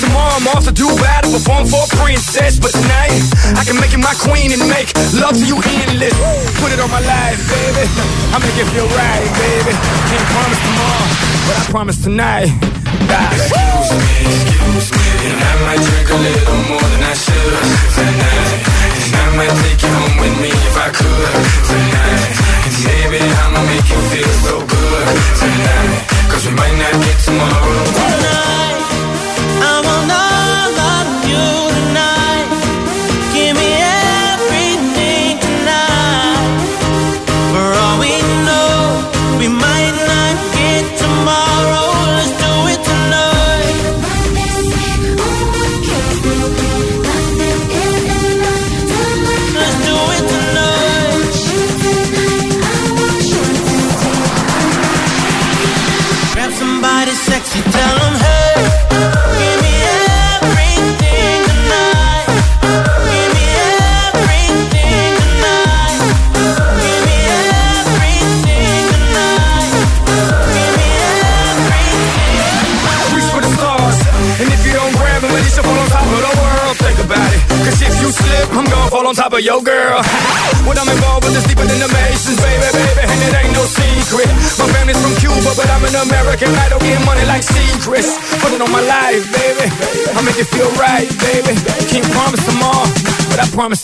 Tomorrow 0.00 0.36
I'm 0.36 0.48
off 0.48 0.64
to 0.64 0.72
do 0.72 0.86
battle, 0.96 1.32
perform 1.32 1.66
for 1.66 1.82
a 1.82 1.96
princess. 1.96 2.58
But 2.58 2.72
tonight, 2.72 3.33
I 3.54 3.62
can 3.64 3.76
make 3.80 3.92
you 3.92 4.02
my 4.02 4.14
queen 4.18 4.52
and 4.52 4.62
make 4.68 4.90
love 5.18 5.38
to 5.38 5.46
you 5.46 5.56
endless. 5.56 6.14
Put 6.60 6.72
it 6.74 6.80
on 6.80 6.90
my 6.90 7.00
life, 7.00 7.38
baby. 7.48 7.84
I 8.34 8.36
make 8.42 8.56
it 8.58 8.68
feel 8.74 8.88
right, 8.90 9.28
baby. 9.38 9.72
Can't 10.10 10.28
promise 10.34 10.60
tomorrow, 10.66 11.06
but 11.46 11.54
I 11.54 11.64
promise 11.70 11.98
tonight. 12.02 12.50
Excuse 13.04 13.90
me, 13.94 14.16
excuse 14.26 14.90
me. 14.90 15.06
And 15.28 15.38
I 15.38 15.52
might 15.64 15.82
drink 15.82 16.08
a 16.10 16.18
little 16.18 16.60
more 16.68 16.86
than 16.92 17.02
I 17.04 17.14
should 17.14 17.62
tonight. 17.94 18.50
And 19.04 19.14
I 19.14 19.26
might 19.38 19.54
take 19.62 19.80
you 19.82 19.92
home 19.92 20.16
with 20.18 20.36
me 20.42 20.50
if 20.50 20.76
I 20.76 20.88
could 20.90 21.34
tonight. 21.70 22.32
And 22.66 22.74
maybe 22.84 23.18
I'ma 23.22 23.60
make 23.70 23.86
you 23.86 24.00
feel 24.10 24.32
so 24.46 24.54
good 24.66 25.06
tonight. 25.38 26.00
Cause 26.30 26.42
we 26.46 26.52
might 26.58 26.76
not 26.80 26.94
get 27.06 27.18
tomorrow. 27.22 27.63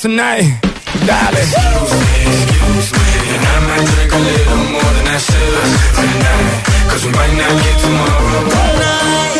Promise 0.00 0.02
tonight. 0.02 0.60
Darling. 1.06 1.42
Excuse 1.42 1.92
me, 1.92 2.78
excuse 2.78 2.92
me. 2.92 3.34
And 3.34 3.44
I 3.44 3.58
might 3.68 3.86
drink 3.86 4.12
a 4.12 4.18
little 4.18 4.56
more 4.72 4.92
than 4.96 5.06
I 5.06 5.18
should 5.18 5.70
tonight. 5.94 6.64
Cause 6.88 7.04
we 7.04 7.12
might 7.12 7.34
not 7.36 7.62
get 7.62 7.80
tomorrow. 7.80 8.44
Tonight, 8.50 9.34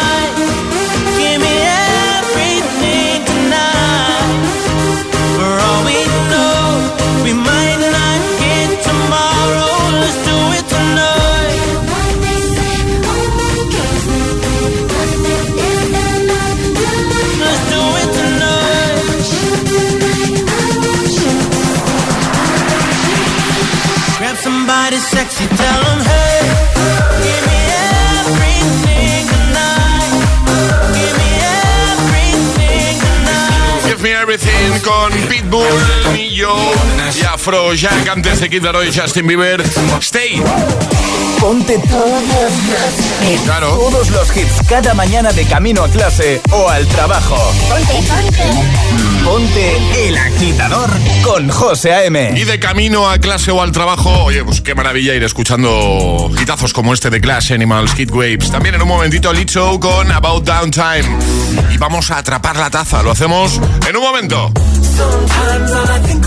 Sexy, 25.10 25.47
tell 25.47 25.82
'em 25.91 25.99
hey. 26.05 26.39
Give 27.26 27.43
me 27.49 27.60
everything 28.22 29.26
tonight. 29.34 30.14
Give 30.93 31.16
me 31.22 31.30
everything 31.89 32.93
tonight. 32.99 33.86
Give 33.86 34.01
Me 34.01 34.12
Everything 34.12 34.80
con 34.84 35.12
Pitbull, 35.28 35.66
y 36.16 36.41
Afrojack 37.26 38.07
antes 38.07 38.39
de 38.39 38.49
Kid 38.49 38.64
Laroi 38.64 38.89
y 38.89 38.93
Justin 38.93 39.28
Bieber. 39.28 39.64
Stay. 39.99 40.41
Ponte 41.39 41.78
todos 41.80 42.24
los 42.24 43.43
Claro. 43.45 43.70
Todos 43.76 44.10
los 44.10 44.36
hits 44.36 44.62
cada 44.68 44.93
mañana 44.93 45.32
de 45.32 45.45
camino 45.45 45.84
a 45.84 45.89
clase 45.89 46.41
o 46.51 46.70
al 46.70 46.86
trabajo. 46.88 47.38
Ponte, 47.70 47.93
ponte. 48.07 49.18
Ponte 49.24 50.07
el 50.07 50.17
agitador 50.17 50.89
con 51.24 51.49
José 51.49 51.93
A.M. 51.93 52.34
Y 52.36 52.43
de 52.43 52.59
camino 52.59 53.09
a 53.09 53.17
clase 53.20 53.51
o 53.51 53.61
al 53.61 53.72
trabajo, 53.72 54.09
oye, 54.24 54.43
pues 54.43 54.61
qué 54.61 54.76
maravilla 54.76 55.13
ir 55.15 55.24
escuchando 55.24 56.32
hitazos 56.41 56.74
como 56.74 56.93
este 56.93 57.09
de 57.09 57.22
Clash 57.22 57.53
Animals, 57.53 57.93
Hit 57.93 58.11
Waves. 58.11 58.51
También 58.51 58.76
en 58.76 58.82
un 58.82 58.88
momentito 58.88 59.32
Lee 59.34 59.45
Show 59.45 59.80
con 59.80 60.11
About 60.11 60.45
Downtime. 60.45 61.05
Y 61.74 61.78
vamos 61.78 62.11
a 62.11 62.17
atrapar 62.17 62.57
la 62.57 62.70
taza, 62.70 63.03
lo 63.03 63.11
hacemos 63.11 63.59
en 63.88 63.95
un 63.95 64.03
momento. 64.03 64.51
Sometimes 64.82 65.72
all 65.72 65.89
I 65.89 66.07
think 66.07 66.26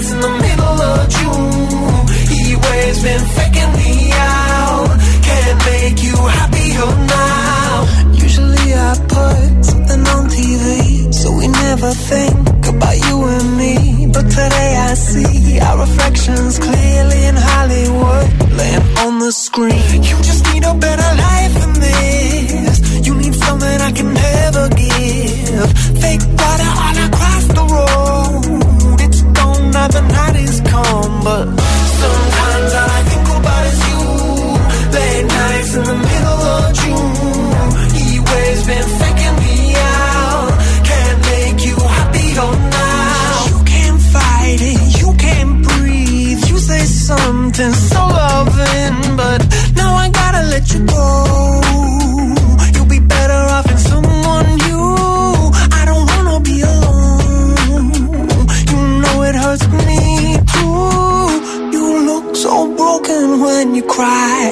nights 0.00 0.12
in 0.12 0.20
the 0.20 0.28
middle 0.28 0.78
of 0.92 1.08
June. 1.16 2.06
He 2.32 2.56
waves 2.56 3.02
been 3.02 3.24
faking 3.36 3.72
me 3.80 4.10
out. 4.12 4.90
Can't 5.26 5.58
make 5.66 6.02
you 6.02 6.16
happier 6.38 6.90
now. 7.06 8.12
Usually 8.12 8.68
I 8.74 8.92
put 9.14 9.64
something 9.64 10.02
on 10.14 10.22
TV, 10.28 11.12
so 11.12 11.32
we 11.36 11.48
never 11.48 11.90
think 11.92 12.66
about 12.66 12.96
you 13.06 13.16
and 13.24 13.56
me. 13.58 14.06
But 14.12 14.26
today 14.30 14.72
I 14.88 14.94
see 14.94 15.60
our 15.60 15.78
reflections 15.80 16.58
clearly 16.58 17.24
in 17.30 17.36
Hollywood, 17.36 18.26
laying 18.58 18.86
on 19.04 19.18
the 19.18 19.32
screen. 19.32 20.02
You 20.02 20.16
just 20.28 20.44
need 20.52 20.64
a 20.64 20.74
better 20.74 21.10
life 21.26 21.54
than 21.60 21.72
this. 21.74 23.06
You 23.06 23.14
need 23.16 23.34
something 23.34 23.80
I 23.88 23.92
can 23.92 24.14
never 24.14 24.68
give. 24.70 25.68
Fake 26.02 26.24
water 26.40 26.70
all 26.84 26.98
across 27.08 27.44
the 27.48 27.64
road. 27.74 28.19
Now 29.80 29.88
the 29.88 30.02
night 30.02 30.36
is 30.36 30.60
come, 30.60 31.24
but 31.24 31.46
sometimes 32.00 32.72
all 32.80 32.90
I 32.98 33.02
think 33.10 33.26
about 33.38 33.64
is 33.70 33.78
you. 33.88 34.00
Late 34.96 35.26
nights 35.38 35.72
in 35.78 35.84
the 35.90 35.98
middle 36.10 36.40
of 36.54 36.64
June. 36.80 37.68
He 37.96 38.20
waves 38.28 38.62
been 38.68 38.88
faking 39.00 39.36
me 39.44 39.56
out. 39.80 40.52
Can't 40.84 41.18
make 41.32 41.64
you 41.64 41.76
happier 41.96 42.50
now. 42.76 43.46
You 43.48 43.58
can't 43.72 44.00
fight 44.12 44.60
it, 44.60 45.00
you 45.00 45.14
can't 45.16 45.54
breathe. 45.66 46.42
You 46.50 46.58
say 46.58 46.84
something 46.84 47.72
so 47.72 48.00
loving, 48.00 49.16
but 49.16 49.40
now 49.76 49.94
I 49.94 50.10
gotta 50.10 50.42
let 50.52 50.74
you 50.74 50.84
go. 50.84 51.29
Cry. 64.00 64.49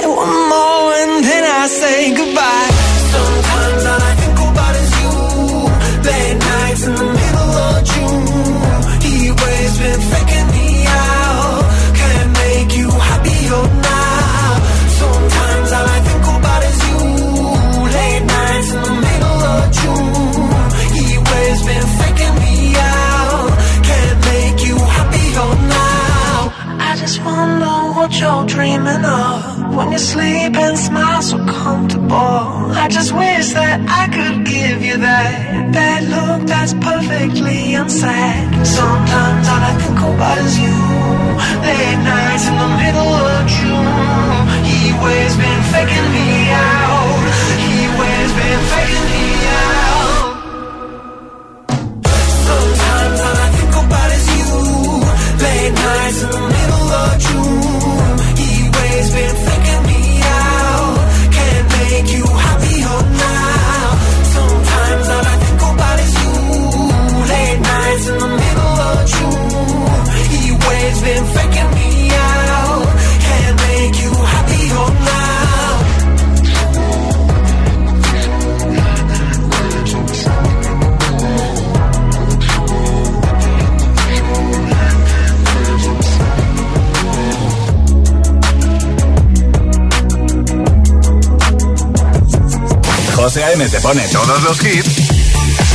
A.M. 93.48 93.66
te 93.66 93.80
pone 93.80 94.06
todos 94.08 94.42
los 94.42 94.62
hits 94.62 95.08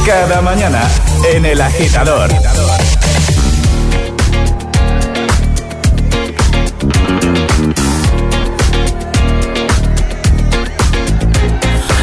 cada 0.05 0.41
mañana 0.41 0.87
en 1.33 1.43
el 1.43 1.59
agitador. 1.59 2.29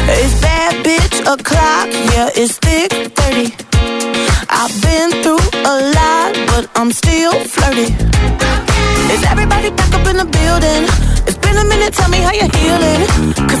It's 0.09 0.41
bad 0.41 0.83
bitch 0.83 1.21
o'clock, 1.21 1.87
yeah, 2.11 2.29
it's 2.35 2.57
thick 2.57 2.91
30. 3.15 3.53
I've 4.49 4.81
been 4.81 5.23
through 5.23 5.39
a 5.63 5.75
lot, 5.95 6.33
but 6.47 6.69
I'm 6.75 6.91
still 6.91 7.31
flirty. 7.45 7.93
Is 9.13 9.23
everybody 9.23 9.69
back 9.69 9.93
up 9.93 10.05
in 10.07 10.17
the 10.17 10.25
building? 10.25 10.83
It's 11.25 11.37
been 11.37 11.55
a 11.55 11.63
minute, 11.63 11.93
tell 11.93 12.09
me 12.09 12.17
how 12.17 12.33
you're 12.33 12.51
healing. 12.57 13.60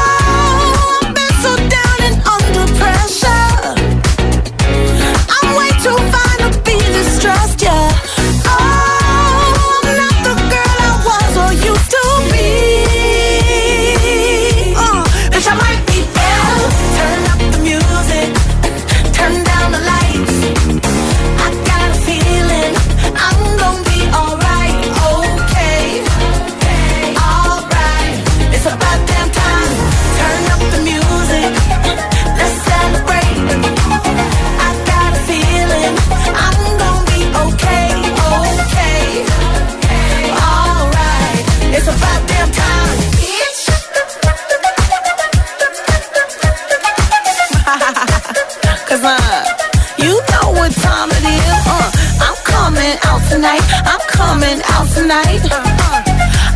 tonight. 53.31 53.63
I'm 53.87 54.03
coming 54.11 54.59
out 54.75 54.87
tonight. 54.91 55.41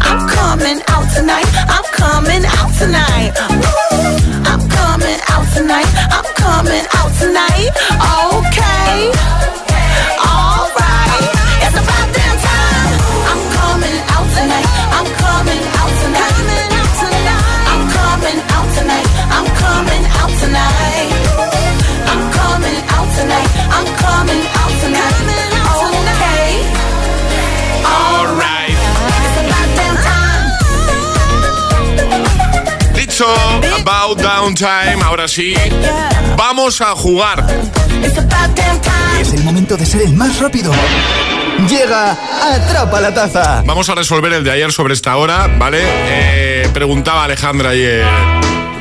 I'm 0.04 0.20
coming 0.28 0.80
out 0.92 1.08
tonight. 1.16 1.48
I'm 1.72 1.88
coming 1.96 2.44
out 5.32 5.48
tonight. 5.56 5.90
I'm 6.12 6.28
coming 6.36 6.86
out 7.00 7.12
tonight. 7.16 7.72
Okay. 8.28 9.08
Alright. 10.20 11.24
It's 11.64 11.78
about 11.80 12.08
damn 12.12 12.38
time. 12.44 12.92
I'm 13.32 13.42
coming 13.56 14.00
out 14.12 14.28
tonight. 14.36 14.70
I'm 14.98 15.10
coming 15.24 15.64
out 15.80 15.92
tonight. 16.04 16.36
I'm 17.72 17.84
coming 17.96 18.40
out 18.52 18.68
tonight. 18.84 19.08
I'm 19.32 19.48
coming 19.64 20.04
out 20.20 20.32
tonight. 20.44 21.10
I'm 22.12 22.22
coming 22.36 22.80
out 22.96 23.08
tonight. 23.16 23.50
I'm 23.72 23.88
coming 24.04 24.44
out 24.60 24.72
tonight. 24.84 25.45
About 33.86 34.20
downtime, 34.20 35.04
ahora 35.04 35.28
sí, 35.28 35.54
vamos 36.36 36.82
a 36.82 36.96
jugar. 36.96 37.46
Time. 37.46 39.22
Es 39.22 39.34
el 39.34 39.44
momento 39.44 39.78
de 39.78 39.86
ser 39.86 40.02
el 40.02 40.14
más 40.14 40.40
rápido. 40.40 40.72
Llega 41.70 42.18
Atrapa 42.42 43.00
la 43.00 43.14
Taza. 43.14 43.64
Vamos 43.66 43.88
a 43.90 43.96
resolver 43.96 44.34
el 44.34 44.44
de 44.44 44.52
ayer 44.52 44.72
sobre 44.72 44.96
esta 44.96 45.16
hora, 45.18 45.48
¿vale? 45.60 45.84
Eh, 45.84 46.70
preguntaba 46.74 47.26
Alejandra 47.26 47.70
ayer, 47.70 48.06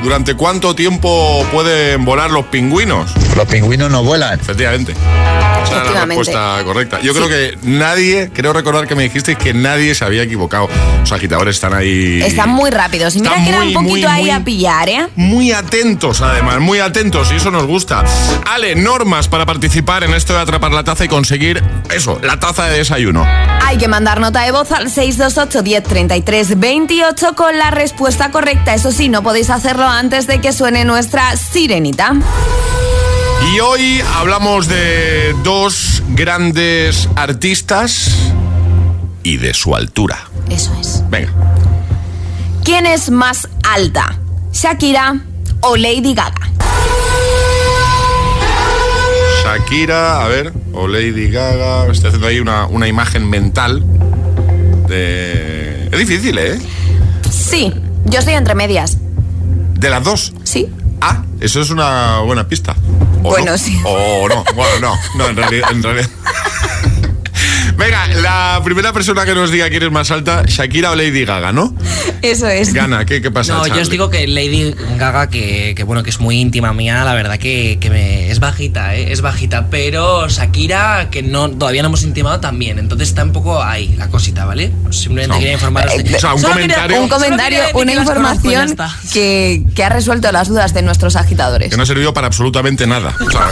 ¿durante 0.01 0.33
cuánto 0.35 0.75
tiempo 0.75 1.45
pueden 1.51 2.03
volar 2.03 2.31
los 2.31 2.45
pingüinos? 2.47 3.11
Los 3.35 3.45
pingüinos 3.47 3.89
no 3.91 4.03
vuelan. 4.03 4.39
Efectivamente. 4.39 4.93
Esa 5.63 5.81
era 5.81 5.91
la 5.91 6.05
respuesta 6.05 6.61
correcta. 6.63 6.99
Yo 7.01 7.13
creo 7.13 7.27
que 7.27 7.57
nadie, 7.63 8.29
creo 8.33 8.53
recordar 8.53 8.87
que 8.87 8.95
me 8.95 9.03
dijisteis 9.03 9.37
que 9.37 9.53
nadie 9.53 9.95
se 9.95 10.05
había 10.05 10.23
equivocado. 10.23 10.69
Los 10.99 11.11
agitadores 11.11 11.55
están 11.55 11.73
ahí. 11.73 12.21
Están 12.23 12.49
muy 12.49 12.69
rápidos. 12.69 13.15
Y 13.15 13.21
mira 13.21 13.35
que 13.43 13.49
era 13.49 13.61
un 13.63 13.73
poquito 13.73 13.89
muy, 13.91 14.03
ahí 14.03 14.21
muy- 14.23 14.29
a 14.31 14.39
pillar, 14.43 14.89
¿eh? 14.89 15.07
Muy 15.15 15.51
atentos, 15.51 16.21
además, 16.21 16.59
muy 16.59 16.79
atentos, 16.79 17.31
y 17.31 17.35
eso 17.35 17.49
nos 17.51 17.65
gusta. 17.65 18.03
Ale, 18.45 18.75
normas 18.75 19.27
para 19.27 19.45
participar 19.45 20.03
en 20.03 20.13
esto 20.13 20.33
de 20.33 20.39
atrapar 20.39 20.71
la 20.71 20.83
taza 20.83 21.05
y 21.05 21.07
conseguir 21.07 21.63
eso, 21.93 22.19
la 22.21 22.39
taza 22.39 22.65
de 22.65 22.77
desayuno. 22.77 23.25
Hay 23.63 23.77
que 23.77 23.87
mandar 23.87 24.19
nota 24.19 24.43
de 24.43 24.51
voz 24.51 24.71
al 24.71 24.89
628 24.91 25.63
1033 25.63 26.59
28 26.59 27.33
con 27.35 27.57
la 27.57 27.71
respuesta 27.71 28.29
correcta. 28.31 28.75
Eso 28.75 28.91
sí, 28.91 29.09
no 29.09 29.23
podéis 29.23 29.49
hacerlo 29.49 29.87
antes 29.87 30.27
de 30.27 30.39
que 30.39 30.53
suene 30.53 30.85
nuestra 30.85 31.35
sirenita. 31.37 32.13
Y 33.53 33.59
hoy 33.59 34.01
hablamos 34.15 34.67
de 34.67 35.35
dos 35.43 36.01
grandes 36.09 37.07
artistas 37.15 38.09
y 39.23 39.37
de 39.37 39.53
su 39.53 39.75
altura. 39.75 40.29
Eso 40.49 40.75
es. 40.79 41.03
Venga. 41.09 41.31
¿Quién 42.63 42.85
es 42.85 43.11
más 43.11 43.47
alta? 43.63 44.17
¿Shakira 44.51 45.19
o 45.61 45.75
Lady 45.77 46.13
Gaga? 46.15 46.49
Shakira, 49.43 50.25
a 50.25 50.27
ver, 50.27 50.51
o 50.73 50.87
Lady 50.87 51.29
Gaga. 51.29 51.91
Estoy 51.91 52.07
haciendo 52.07 52.27
ahí 52.27 52.39
una, 52.39 52.65
una 52.65 52.87
imagen 52.87 53.29
mental 53.29 53.83
de. 54.87 55.87
Es 55.91 55.99
difícil, 55.99 56.37
¿eh? 56.39 56.59
Sí, 57.29 57.71
yo 58.05 58.19
estoy 58.19 58.33
entre 58.33 58.55
medias. 58.55 58.97
De 59.75 59.89
las 59.89 60.03
dos. 60.03 60.33
Sí. 60.43 60.67
Ah, 61.01 61.23
eso 61.39 61.61
es 61.61 61.69
una 61.69 62.19
buena 62.19 62.47
pista. 62.47 62.75
O 63.23 63.29
Bueno, 63.29 63.51
no. 63.51 63.57
sí. 63.57 63.79
O 63.85 64.27
no, 64.29 64.43
bueno, 64.55 64.79
no, 64.81 64.95
no, 65.15 65.27
en 65.29 65.35
realidad. 65.35 65.69
En 65.71 65.83
realidad. 65.83 66.09
Venga, 67.77 68.07
la 68.07 68.61
primera 68.63 68.93
persona 68.93 69.25
que 69.25 69.35
nos 69.35 69.51
diga 69.51 69.69
quién 69.69 69.83
es 69.83 69.91
más 69.91 70.09
alta, 70.11 70.43
Shakira 70.45 70.91
o 70.91 70.95
Lady 70.95 71.25
Gaga, 71.25 71.51
¿no? 71.51 71.73
Eso 72.21 72.47
es. 72.47 72.73
Gana, 72.73 73.05
¿qué, 73.05 73.21
qué 73.21 73.31
pasa? 73.31 73.53
No, 73.53 73.67
yo 73.67 73.81
os 73.81 73.89
digo 73.89 74.09
que 74.09 74.27
Lady 74.27 74.73
Gaga, 74.97 75.29
que, 75.29 75.73
que 75.75 75.83
bueno, 75.83 76.01
que 76.01 76.09
es 76.09 76.19
muy 76.19 76.39
íntima 76.39 76.73
mía, 76.73 77.03
la 77.03 77.13
verdad 77.13 77.37
que, 77.37 77.77
que 77.79 77.89
me, 77.89 78.31
es 78.31 78.39
bajita, 78.39 78.95
¿eh? 78.95 79.11
es 79.11 79.21
bajita, 79.21 79.67
pero 79.69 80.27
Shakira, 80.29 81.09
que 81.11 81.21
no 81.21 81.49
todavía 81.49 81.81
no 81.81 81.89
hemos 81.89 82.03
intimado 82.03 82.39
también, 82.39 82.79
entonces 82.79 83.09
está 83.09 83.23
un 83.23 83.33
poco 83.33 83.61
ahí 83.61 83.93
la 83.97 84.07
cosita, 84.07 84.45
¿vale? 84.45 84.71
Simplemente 84.91 85.33
No. 85.33 85.39
quería 85.39 85.53
informaros 85.53 85.93
de 85.97 86.11
Eh, 86.11 86.15
o 86.15 86.19
sea, 86.19 86.33
un 86.33 86.41
quería- 86.41 86.53
comentario- 86.53 87.01
Un 87.01 87.09
comentario, 87.09 87.59
una 87.73 87.91
que 87.93 87.97
información 87.99 88.75
que, 89.11 89.63
que 89.75 89.83
ha 89.83 89.89
resuelto 89.89 90.31
las 90.31 90.47
dudas 90.47 90.73
de 90.73 90.81
nuestros 90.81 91.15
agitadores. 91.15 91.69
Que 91.69 91.77
no 91.77 91.83
ha 91.83 91.87
servido 91.87 92.13
para 92.13 92.27
absolutamente 92.27 92.87
nada. 92.87 93.13
O 93.19 93.29
sea, 93.31 93.49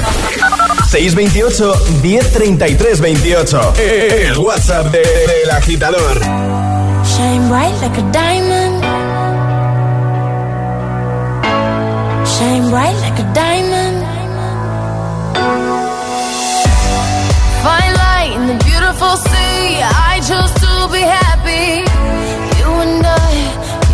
628 0.82 2.02
1033 2.02 2.96
28. 2.98 3.74
El 4.30 4.38
WhatsApp 4.38 4.92
de- 4.92 5.02
del 5.02 5.52
agitador. 5.52 6.20
Shine 7.06 7.48
bright 7.50 7.74
like 7.82 7.98
a 7.98 8.12
diamond. 8.12 8.84
Shine 12.28 12.70
bright 12.70 12.96
like 13.02 13.20
a 13.20 13.34
diamond. 13.34 14.04
Fine 17.64 17.94
light 18.04 18.32
in 18.36 18.48
the 18.48 18.58
beautiful 18.66 19.16
sea. 19.18 19.82
I 19.82 20.20
chose 20.30 20.52
to 20.64 20.72
be 20.92 21.02
happy. 21.02 21.84
You 22.60 22.72
and 22.86 23.06
I, 23.06 23.34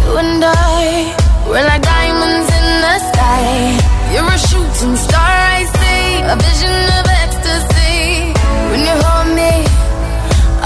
you 0.05 0.17
and 0.17 0.43
I, 0.43 1.15
we're 1.47 1.63
like 1.65 1.81
diamonds 1.81 2.49
in 2.59 2.67
the 2.85 2.95
sky. 3.11 3.98
You're 4.13 4.25
a 4.25 4.37
shooting 4.37 4.95
star, 4.95 5.33
I 5.57 5.61
see. 5.77 6.21
A 6.33 6.35
vision 6.45 6.77
of 6.97 7.05
ecstasy. 7.23 8.33
When 8.71 8.81
you 8.89 8.95
hold 9.05 9.29
me, 9.39 9.53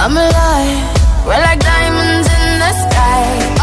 I'm 0.01 0.15
alive. 0.15 0.83
We're 1.25 1.43
like 1.47 1.59
diamonds 1.59 2.27
in 2.37 2.59
the 2.63 2.71
sky. 2.83 3.62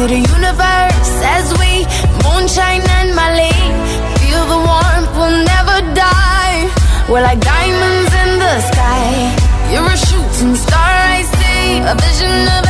To 0.00 0.06
the 0.06 0.22
universe 0.36 1.12
as 1.36 1.46
we 1.60 1.84
moonshine 2.24 2.84
and 2.98 3.10
Mali. 3.14 3.52
Feel 4.20 4.44
the 4.54 4.60
warmth, 4.68 5.12
we'll 5.18 5.44
never 5.54 5.76
die. 5.92 6.58
We're 7.10 7.20
like 7.20 7.40
diamonds 7.40 8.12
in 8.22 8.30
the 8.44 8.54
sky. 8.70 9.10
You're 9.70 9.92
a 9.96 9.98
shooting 10.08 10.56
star, 10.56 10.92
I 11.16 11.20
see. 11.34 11.80
A 11.92 11.94
vision 12.04 12.34
of 12.56 12.69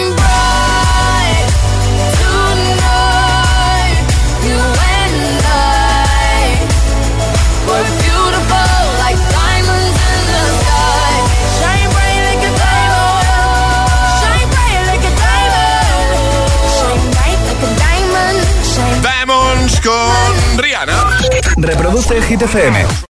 Reproduce 21.63 22.19
Hit. 22.23 23.05